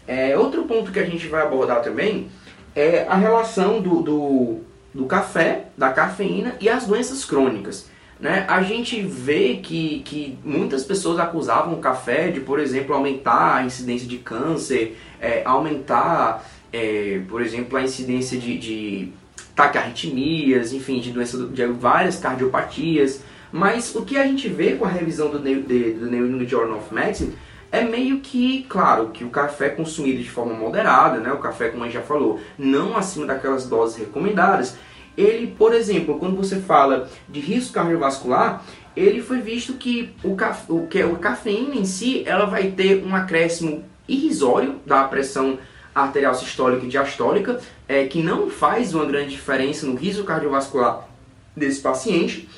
[0.07, 2.29] É, outro ponto que a gente vai abordar também
[2.77, 4.59] é a relação do, do,
[4.93, 7.89] do café, da cafeína e as doenças crônicas.
[8.21, 8.45] Né?
[8.49, 13.65] A gente vê que, que muitas pessoas acusavam o café de, por exemplo, aumentar a
[13.65, 19.13] incidência de câncer, é, aumentar, é, por exemplo, a incidência de, de
[19.55, 23.23] taquiarritmias, enfim, de doença de várias cardiopatias.
[23.51, 26.79] Mas o que a gente vê com a revisão do New, do New England Journal
[26.79, 27.33] of Medicine
[27.71, 31.83] é meio que, claro, que o café consumido de forma moderada, né, o café, como
[31.83, 34.77] a gente já falou, não acima daquelas doses recomendadas,
[35.17, 38.63] ele, por exemplo, quando você fala de risco cardiovascular,
[38.97, 40.37] ele foi visto que o,
[40.69, 45.59] o, que o cafeína em si, ela vai ter um acréscimo irrisório da pressão
[45.95, 47.59] arterial sistólica e diastólica,
[47.89, 51.09] é, que não faz uma grande diferença no risco cardiovascular
[51.57, 52.49] desse paciente.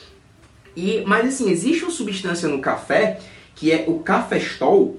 [0.77, 3.21] E, mas assim, existe uma substância no café,
[3.59, 4.97] que é o cafestol,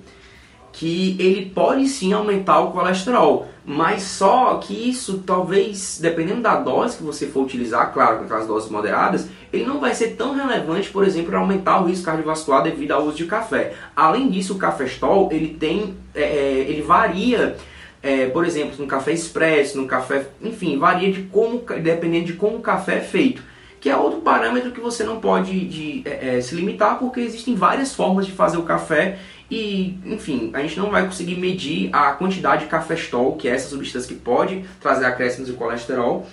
[0.74, 6.98] que ele pode sim aumentar o colesterol, mas só que isso talvez, dependendo da dose
[6.98, 10.90] que você for utilizar, claro, com aquelas doses moderadas, ele não vai ser tão relevante,
[10.90, 13.74] por exemplo, para aumentar o risco cardiovascular devido ao uso de café.
[13.96, 17.56] Além disso, o cafestol, ele tem, é, é, ele varia,
[18.04, 22.58] é, por exemplo, no café expresso, no café, enfim, varia de como, dependendo de como
[22.58, 23.42] o café é feito.
[23.80, 27.56] Que é outro parâmetro que você não pode de, é, é, se limitar, porque existem
[27.56, 29.20] várias formas de fazer o café
[29.50, 33.70] e, enfim, a gente não vai conseguir medir a quantidade de cafestol, que é essa
[33.70, 36.28] substância que pode trazer acréscimos de colesterol,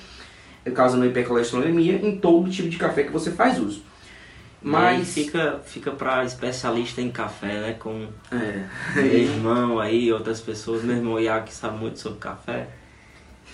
[0.75, 3.83] causando hipercolesterolemia, em todo tipo de café que você faz uso.
[4.61, 7.77] Mas fica, fica para especialista em café, né?
[7.79, 8.65] Com é.
[8.97, 12.67] meu irmão aí, outras pessoas, meu irmão Iago que sabe muito sobre café,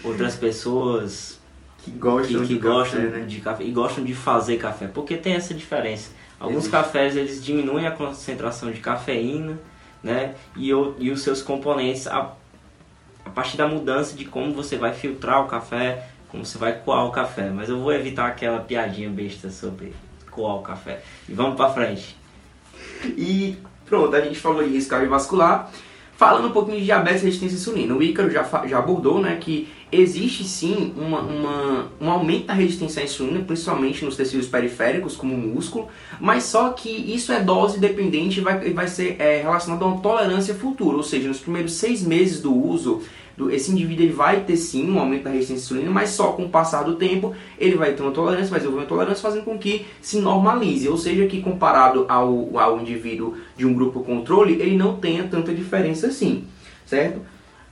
[0.03, 1.38] outras pessoas
[1.85, 3.24] que gostam, que, que de, gostam café, né?
[3.26, 6.11] de café e gostam de fazer café, porque tem essa diferença.
[6.39, 6.70] Alguns Existe.
[6.72, 9.59] cafés eles diminuem a concentração de cafeína,
[10.03, 10.35] né?
[10.57, 12.33] E, o, e os seus componentes a,
[13.24, 17.07] a partir da mudança de como você vai filtrar o café, como você vai coar
[17.07, 17.51] o café.
[17.51, 19.93] Mas eu vou evitar aquela piadinha besta sobre
[20.30, 21.03] coar o café.
[21.28, 22.16] E vamos para frente.
[23.05, 23.57] E
[23.87, 25.70] pronto, a gente falou de risco cardiovascular.
[26.23, 29.39] Falando um pouquinho de diabetes e resistência à insulina, o Ícaro já, já abordou né,
[29.41, 35.16] que existe sim uma, uma, um aumento da resistência à insulina, principalmente nos tecidos periféricos,
[35.16, 35.89] como o músculo,
[36.20, 40.01] mas só que isso é dose dependente e vai, vai ser é, relacionado a uma
[40.01, 43.03] tolerância futura, ou seja, nos primeiros seis meses do uso,
[43.51, 46.45] esse indivíduo ele vai ter sim um aumento da resistência à insulina, mas só com
[46.45, 49.59] o passar do tempo ele vai ter uma tolerância, vai desenvolver uma tolerância, fazendo com
[49.59, 54.76] que se normalize, ou seja, que comparado ao, ao indivíduo de um grupo controle, ele
[54.76, 56.45] não tenha tanta diferença assim,
[56.87, 57.20] certo?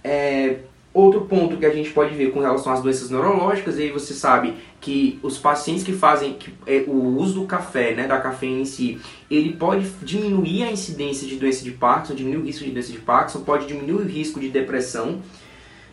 [0.03, 0.61] É,
[0.93, 4.55] Outro ponto que a gente pode ver com relação às doenças neurológicas, aí você sabe
[4.81, 8.65] que os pacientes que fazem que, é, o uso do café, né, da cafeína em
[8.65, 8.99] si,
[9.31, 12.99] ele pode diminuir a incidência de doença de Parkinson, diminuir o risco de doença de
[12.99, 15.21] Parkinson, pode diminuir o risco de depressão,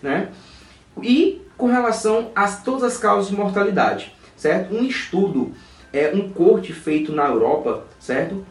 [0.02, 0.30] né?
[1.02, 4.76] E com relação a todas as causas de mortalidade, certo?
[4.76, 5.52] Um estudo,
[5.92, 8.46] é um corte feito na Europa, certo?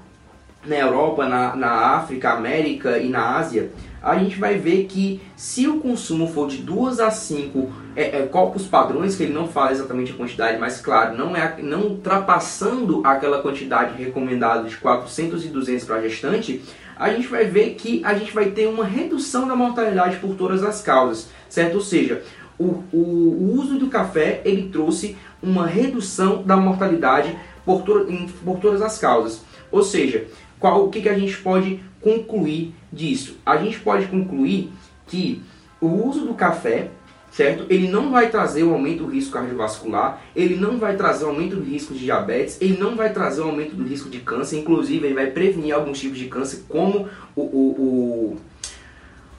[0.64, 3.70] Na Europa, na, na África, América e na Ásia,
[4.02, 8.26] a gente vai ver que se o consumo for de 2 a 5 é, é,
[8.26, 13.02] copos padrões, que ele não fala exatamente a quantidade, mas claro, não é não ultrapassando
[13.04, 16.62] aquela quantidade recomendada de 400 e 200 para gestante,
[16.98, 20.62] a gente vai ver que a gente vai ter uma redução da mortalidade por todas
[20.64, 21.74] as causas, certo?
[21.74, 22.22] Ou seja,
[22.58, 28.06] o, o, o uso do café ele trouxe uma redução da mortalidade por, to,
[28.44, 29.42] por todas as causas.
[29.70, 30.26] Ou seja,
[30.58, 33.36] qual, o que, que a gente pode concluir disso?
[33.44, 34.72] A gente pode concluir
[35.06, 35.42] que
[35.80, 36.88] o uso do café
[37.36, 37.66] certo?
[37.68, 41.26] Ele não vai trazer o um aumento do risco cardiovascular, ele não vai trazer o
[41.26, 44.08] um aumento do risco de diabetes, ele não vai trazer o um aumento do risco
[44.08, 48.38] de câncer, inclusive ele vai prevenir alguns tipos de câncer, como o, o,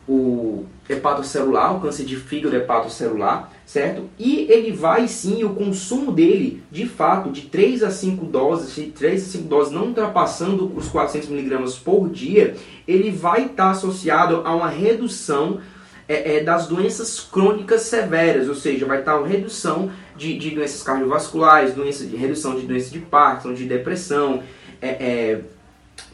[0.07, 4.03] o, o hepatocelular, o câncer de fígado hepatocelular, certo?
[4.19, 8.91] E ele vai sim, o consumo dele, de fato, de 3 a 5 doses, de
[8.91, 12.55] 3 a 5 doses, não ultrapassando os 400 miligramas por dia,
[12.87, 15.59] ele vai estar associado a uma redução
[16.07, 20.81] é, é, das doenças crônicas severas, ou seja, vai estar uma redução de, de doenças
[20.81, 24.41] cardiovasculares, doença de, redução de doença de Parkinson, de depressão,
[24.81, 25.41] é, é,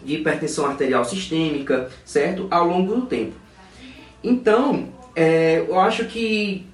[0.03, 2.47] de hipertensão arterial sistêmica, certo?
[2.49, 3.33] Ao longo do tempo.
[4.23, 6.65] Então, é, eu acho que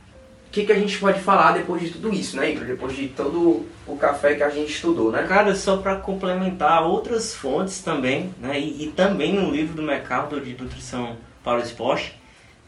[0.47, 2.65] o que, que, a gente pode falar depois de tudo isso, né, Igor?
[2.65, 5.23] Depois de todo o café que a gente estudou, né?
[5.27, 10.41] Cara, só para complementar outras fontes também, né, e, e também no livro do mercado
[10.41, 12.18] de nutrição para o esporte,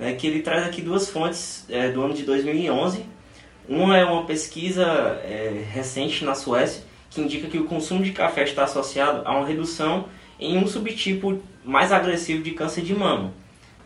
[0.02, 3.06] né, que ele traz aqui duas fontes é, do ano de 2011.
[3.70, 4.84] Uma é uma pesquisa
[5.24, 9.46] é, recente na Suécia que indica que o consumo de café está associado a uma
[9.46, 10.06] redução
[10.40, 13.32] em um subtipo mais agressivo de câncer de mama.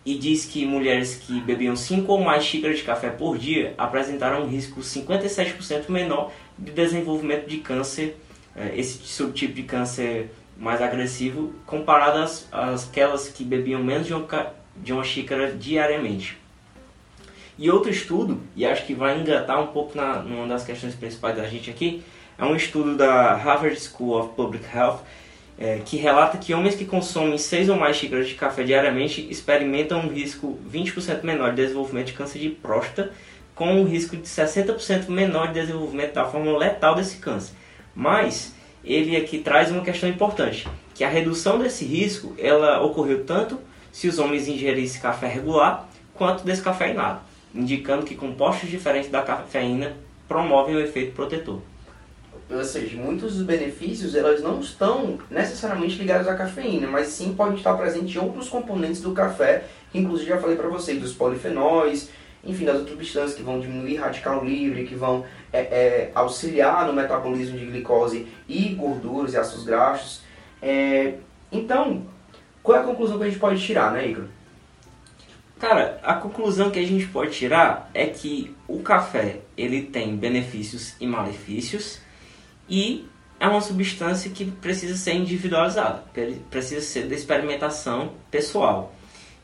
[0.05, 4.43] E diz que mulheres que bebiam 5 ou mais xícaras de café por dia apresentaram
[4.43, 8.16] um risco 57% menor de desenvolvimento de câncer,
[8.55, 14.26] é, esse subtipo de câncer mais agressivo, comparado às, aquelas que bebiam menos de uma
[14.76, 16.38] de uma xícara diariamente.
[17.57, 21.38] E outro estudo, e acho que vai engatar um pouco na numa das questões principais
[21.38, 22.03] da gente aqui,
[22.38, 24.99] é um estudo da Harvard School of Public Health
[25.57, 29.99] é, que relata que homens que consomem 6 ou mais xícaras de café diariamente experimentam
[29.99, 33.11] um risco 20% menor de desenvolvimento de câncer de próstata,
[33.53, 37.53] com um risco de 60% menor de desenvolvimento da forma letal desse câncer.
[37.95, 38.53] Mas
[38.84, 43.57] ele aqui traz uma questão importante, que a redução desse risco ela ocorreu tanto
[43.95, 47.21] se os homens ingerissem café regular quanto descafeinado,
[47.53, 49.93] indicando que compostos diferentes da cafeína
[50.27, 51.61] promovem o efeito protetor.
[52.51, 57.55] Ou seja, muitos dos benefícios elas não estão necessariamente ligados à cafeína, mas sim podem
[57.55, 62.09] estar presentes em outros componentes do café, que inclusive já falei para vocês, dos polifenóis,
[62.43, 65.23] enfim, das outras substâncias que vão diminuir radical livre, que vão
[65.53, 70.21] é, é, auxiliar no metabolismo de glicose e gorduras e ácidos graxos.
[70.61, 71.13] É,
[71.49, 72.13] então,
[72.66, 74.26] qual é a conclusão que a gente pode tirar, né, Igor?
[75.59, 80.95] Cara, a conclusão que a gente pode tirar é que o café ele tem benefícios
[80.99, 81.99] e malefícios
[82.68, 83.07] e
[83.39, 86.03] é uma substância que precisa ser individualizada,
[86.49, 88.95] precisa ser da experimentação pessoal.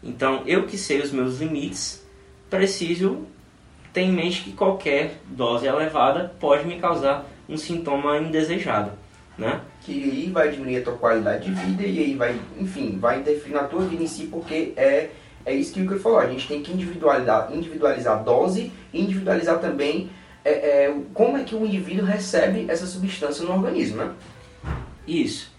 [0.01, 2.03] Então, eu que sei os meus limites,
[2.49, 3.27] preciso
[3.93, 8.93] ter em mente que qualquer dose elevada pode me causar um sintoma indesejado
[9.41, 9.59] né?
[9.81, 13.53] Que aí vai diminuir a tua qualidade de vida e aí vai, enfim, vai interferir
[13.53, 15.09] na tua vida em si, porque é,
[15.43, 16.19] é isso que o que falou.
[16.19, 20.11] A gente tem que individualizar, individualizar a dose e individualizar também
[20.45, 24.11] é, é, como é que o indivíduo recebe essa substância no organismo, né?
[25.07, 25.51] Isso.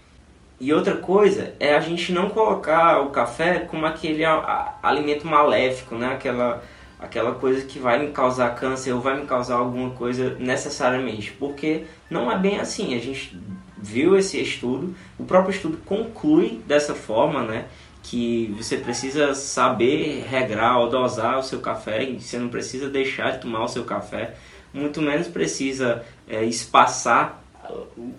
[0.59, 5.27] E outra coisa é a gente não colocar o café como aquele a, a, alimento
[5.27, 6.07] maléfico, né?
[6.13, 6.63] Aquela,
[6.97, 11.33] aquela coisa que vai me causar câncer ou vai me causar alguma coisa necessariamente.
[11.33, 12.95] Porque não é bem assim.
[12.95, 13.37] A gente
[13.83, 17.65] viu esse estudo, o próprio estudo conclui dessa forma, né?
[18.01, 23.31] Que você precisa saber regrar ou dosar o seu café, e você não precisa deixar
[23.31, 24.35] de tomar o seu café,
[24.73, 27.43] muito menos precisa é, espaçar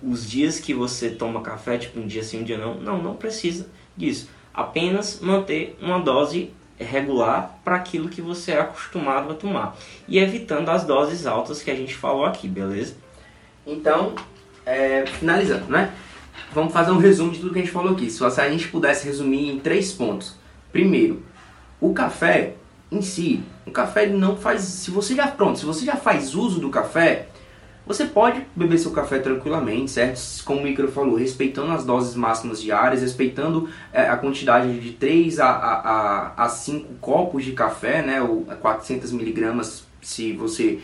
[0.02, 2.74] os dias que você toma café, tipo um dia sim, um dia não.
[2.74, 4.28] Não, não precisa disso.
[4.52, 9.76] Apenas manter uma dose regular para aquilo que você é acostumado a tomar.
[10.06, 12.96] E evitando as doses altas que a gente falou aqui, beleza?
[13.66, 14.14] Então,
[14.64, 15.92] é, finalizando, né?
[16.52, 18.10] Vamos fazer um resumo de tudo que a gente falou aqui.
[18.10, 20.36] Se a gente pudesse resumir em três pontos.
[20.72, 21.22] Primeiro,
[21.80, 22.54] o café
[22.90, 24.62] em si, o café não faz.
[24.62, 27.28] Se você já pronto, se você já faz uso do café,
[27.86, 30.18] você pode beber seu café tranquilamente, certo?
[30.44, 35.38] Como o Micro falou, respeitando as doses máximas diárias, respeitando é, a quantidade de 3
[35.40, 38.22] a, a, a 5 copos de café, né?
[38.22, 40.80] Ou 400 miligramas se você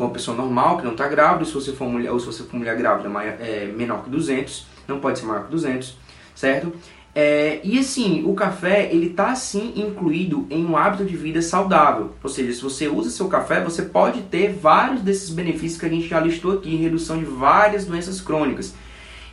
[0.00, 2.42] for uma pessoa normal, que não está grávida, se você for mulher, ou se você
[2.42, 5.94] for mulher grávida, maior, é, menor que 200, não pode ser maior que 200,
[6.34, 6.72] certo?
[7.14, 12.14] É, e assim, o café ele está sim incluído em um hábito de vida saudável.
[12.22, 15.90] Ou seja, se você usa seu café, você pode ter vários desses benefícios que a
[15.90, 18.74] gente já listou aqui, redução de várias doenças crônicas.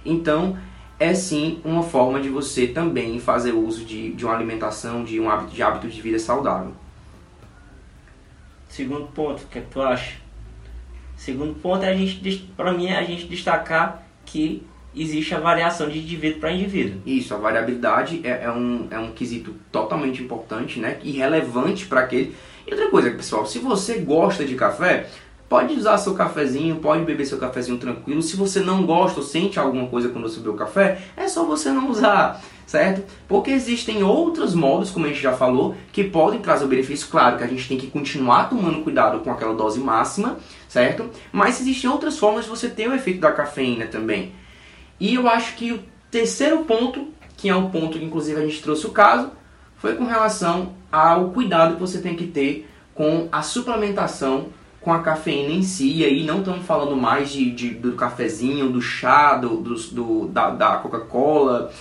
[0.03, 0.57] Então,
[0.99, 5.29] é sim uma forma de você também fazer uso de, de uma alimentação, de um
[5.29, 6.73] hábito de hábito de vida saudável.
[8.67, 10.26] Segundo ponto, o que, é tu acha?
[11.17, 14.63] Segundo ponto é a gente, para mim, é a gente destacar que
[14.95, 17.01] existe a variação de indivíduo para indivíduo.
[17.05, 20.99] Isso, a variabilidade é, é, um, é um quesito totalmente importante, né?
[21.03, 22.35] E relevante para aquele.
[22.65, 25.07] E outra coisa, pessoal, se você gosta de café,
[25.49, 28.21] pode usar seu cafezinho, pode beber seu cafezinho tranquilo.
[28.21, 31.45] Se você não gosta ou sente alguma coisa quando você bebe o café, é só
[31.45, 33.03] você não usar, certo?
[33.27, 37.07] Porque existem outros modos, como a gente já falou, que podem trazer o benefício.
[37.09, 40.37] Claro que a gente tem que continuar tomando cuidado com aquela dose máxima,
[40.67, 41.09] certo?
[41.31, 44.33] Mas existem outras formas de você ter o efeito da cafeína também.
[44.99, 48.61] E eu acho que o terceiro ponto, que é um ponto que inclusive a gente
[48.61, 49.31] trouxe o caso,
[49.77, 54.47] foi com relação ao cuidado que você tem que ter com a suplementação
[54.81, 55.97] com a cafeína em si.
[55.97, 60.27] E aí não estamos falando mais de, de, do cafezinho, do chá, do, do, do
[60.29, 61.71] da, da Coca-Cola,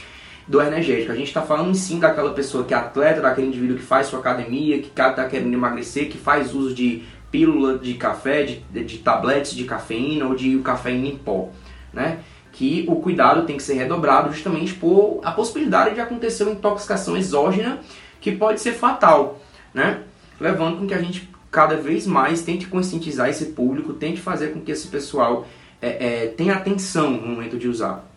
[0.47, 1.13] do energético.
[1.13, 4.19] A gente está falando sim daquela pessoa que é atleta, daquele indivíduo que faz sua
[4.19, 9.55] academia, que está querendo emagrecer, que faz uso de pílula de café, de, de tabletes
[9.55, 11.51] de cafeína ou de cafeína em pó,
[11.93, 12.21] né?
[12.57, 17.15] que o cuidado tem que ser redobrado justamente por a possibilidade de acontecer uma intoxicação
[17.15, 17.81] exógena
[18.19, 19.39] que pode ser fatal,
[19.75, 20.03] né?
[20.41, 24.61] Levando com que a gente cada vez mais tente conscientizar esse público, tente fazer com
[24.61, 25.47] que esse pessoal
[25.83, 28.11] é, é, tenha atenção no momento de usar.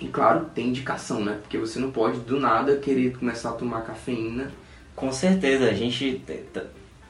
[0.00, 1.38] E claro, tem indicação, né?
[1.42, 4.50] Porque você não pode do nada querer começar a tomar cafeína.
[4.96, 6.22] Com certeza, a gente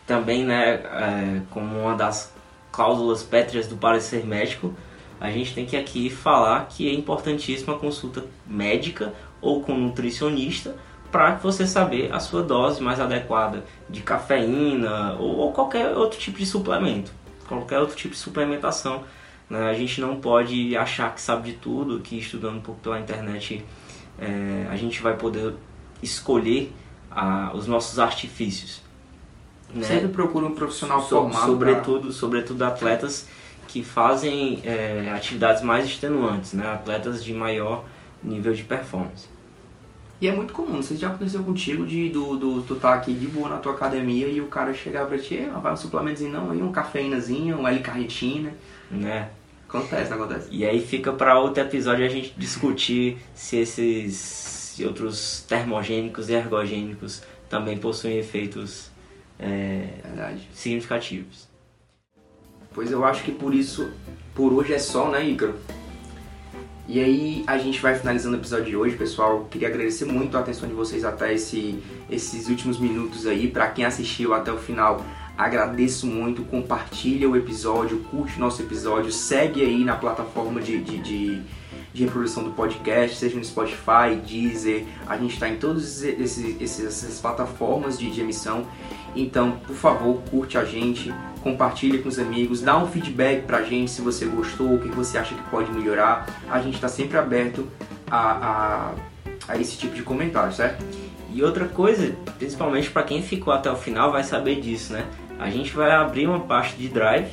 [0.08, 2.32] também, né, é, como uma das
[2.72, 4.74] cláusulas pétreas do parecer médico,
[5.20, 10.74] a gente tem que aqui falar que é importantíssima a consulta médica ou com nutricionista
[11.12, 16.38] para você saber a sua dose mais adequada de cafeína ou, ou, qualquer outro tipo
[16.38, 17.12] de suplemento,
[17.46, 19.04] qualquer outro tipo de suplementação.
[19.48, 19.68] Né?
[19.68, 23.64] A gente não pode achar que sabe de tudo, que estudando por, pela internet
[24.18, 25.54] é, a gente vai poder
[26.02, 26.72] escolher
[27.10, 28.87] a, os nossos artifícios.
[29.74, 29.86] Né?
[29.86, 31.46] Sempre procura um profissional so, formado.
[31.46, 32.12] Sobretudo, pra...
[32.12, 33.26] sobretudo atletas
[33.66, 36.66] que fazem é, atividades mais extenuantes, né?
[36.66, 37.84] atletas de maior
[38.22, 39.28] nível de performance.
[40.20, 43.28] E é muito comum, se já aconteceu contigo de do, do, tu tá aqui de
[43.28, 46.50] boa na tua academia e o cara chegar pra ti, ah, vai um suplementozinho não,
[46.50, 48.52] aí um cafeínazinho, um L-carnitina.
[48.90, 49.28] Né?
[49.68, 50.48] Acontece, acontece?
[50.50, 57.22] E aí fica para outro episódio a gente discutir se esses outros termogênicos e ergogênicos
[57.48, 58.90] também possuem efeitos
[59.38, 59.88] é,
[60.52, 61.48] significativos.
[62.74, 63.90] Pois eu acho que por isso,
[64.34, 65.54] por hoje é só, né, Ícaro?
[66.86, 69.46] E aí a gente vai finalizando o episódio de hoje, pessoal.
[69.50, 73.46] Queria agradecer muito a atenção de vocês até esse, esses últimos minutos aí.
[73.46, 75.04] Para quem assistiu até o final,
[75.36, 76.42] agradeço muito.
[76.44, 81.42] Compartilha o episódio, curte nosso episódio, segue aí na plataforma de, de, de,
[81.92, 84.84] de reprodução do podcast, seja no Spotify, Deezer.
[85.06, 88.66] A gente está em todas essas plataformas de, de emissão.
[89.16, 91.12] Então, por favor, curte a gente,
[91.42, 95.18] compartilhe com os amigos, dá um feedback pra gente se você gostou, o que você
[95.18, 96.26] acha que pode melhorar.
[96.48, 97.66] A gente está sempre aberto
[98.10, 98.94] a, a,
[99.48, 100.84] a, esse tipo de comentário, certo?
[101.32, 105.06] E outra coisa, principalmente para quem ficou até o final, vai saber disso, né?
[105.38, 107.30] A gente vai abrir uma pasta de drive.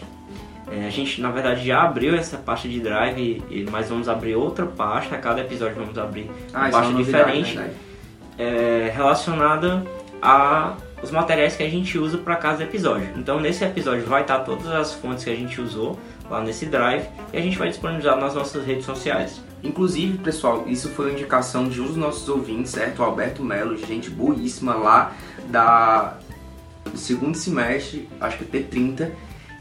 [0.72, 4.66] É, a gente, na verdade, já abriu essa pasta de drive, mas vamos abrir outra
[4.66, 5.16] pasta.
[5.16, 7.60] A cada episódio vamos abrir ah, uma pasta é uma diferente
[8.38, 9.84] é, relacionada
[10.22, 13.10] a os materiais que a gente usa para cada episódio.
[13.16, 16.00] Então nesse episódio vai estar todas as fontes que a gente usou
[16.30, 19.42] lá nesse drive e a gente vai disponibilizar nas nossas redes sociais.
[19.64, 23.00] Inclusive, pessoal, isso foi uma indicação de um dos nossos ouvintes, certo?
[23.00, 25.14] O Alberto Melo, gente boíssima lá
[25.50, 26.18] da
[26.86, 29.12] do segundo semestre, acho que P30,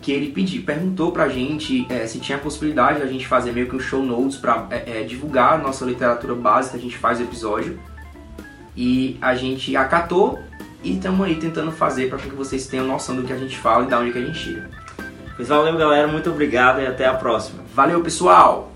[0.05, 3.53] que ele pediu, perguntou pra gente é, se tinha a possibilidade de a gente fazer
[3.53, 6.99] meio que um show notes para é, é, divulgar a nossa literatura básica, a gente
[6.99, 7.81] faz o episódio.
[8.77, 10.39] E a gente acatou
[10.83, 13.87] e estamos aí tentando fazer para que vocês tenham noção do que a gente fala
[13.87, 14.69] e da onde que a gente chega.
[15.37, 16.07] Pois valeu, galera.
[16.07, 17.63] Muito obrigado e até a próxima.
[17.75, 18.74] Valeu, pessoal!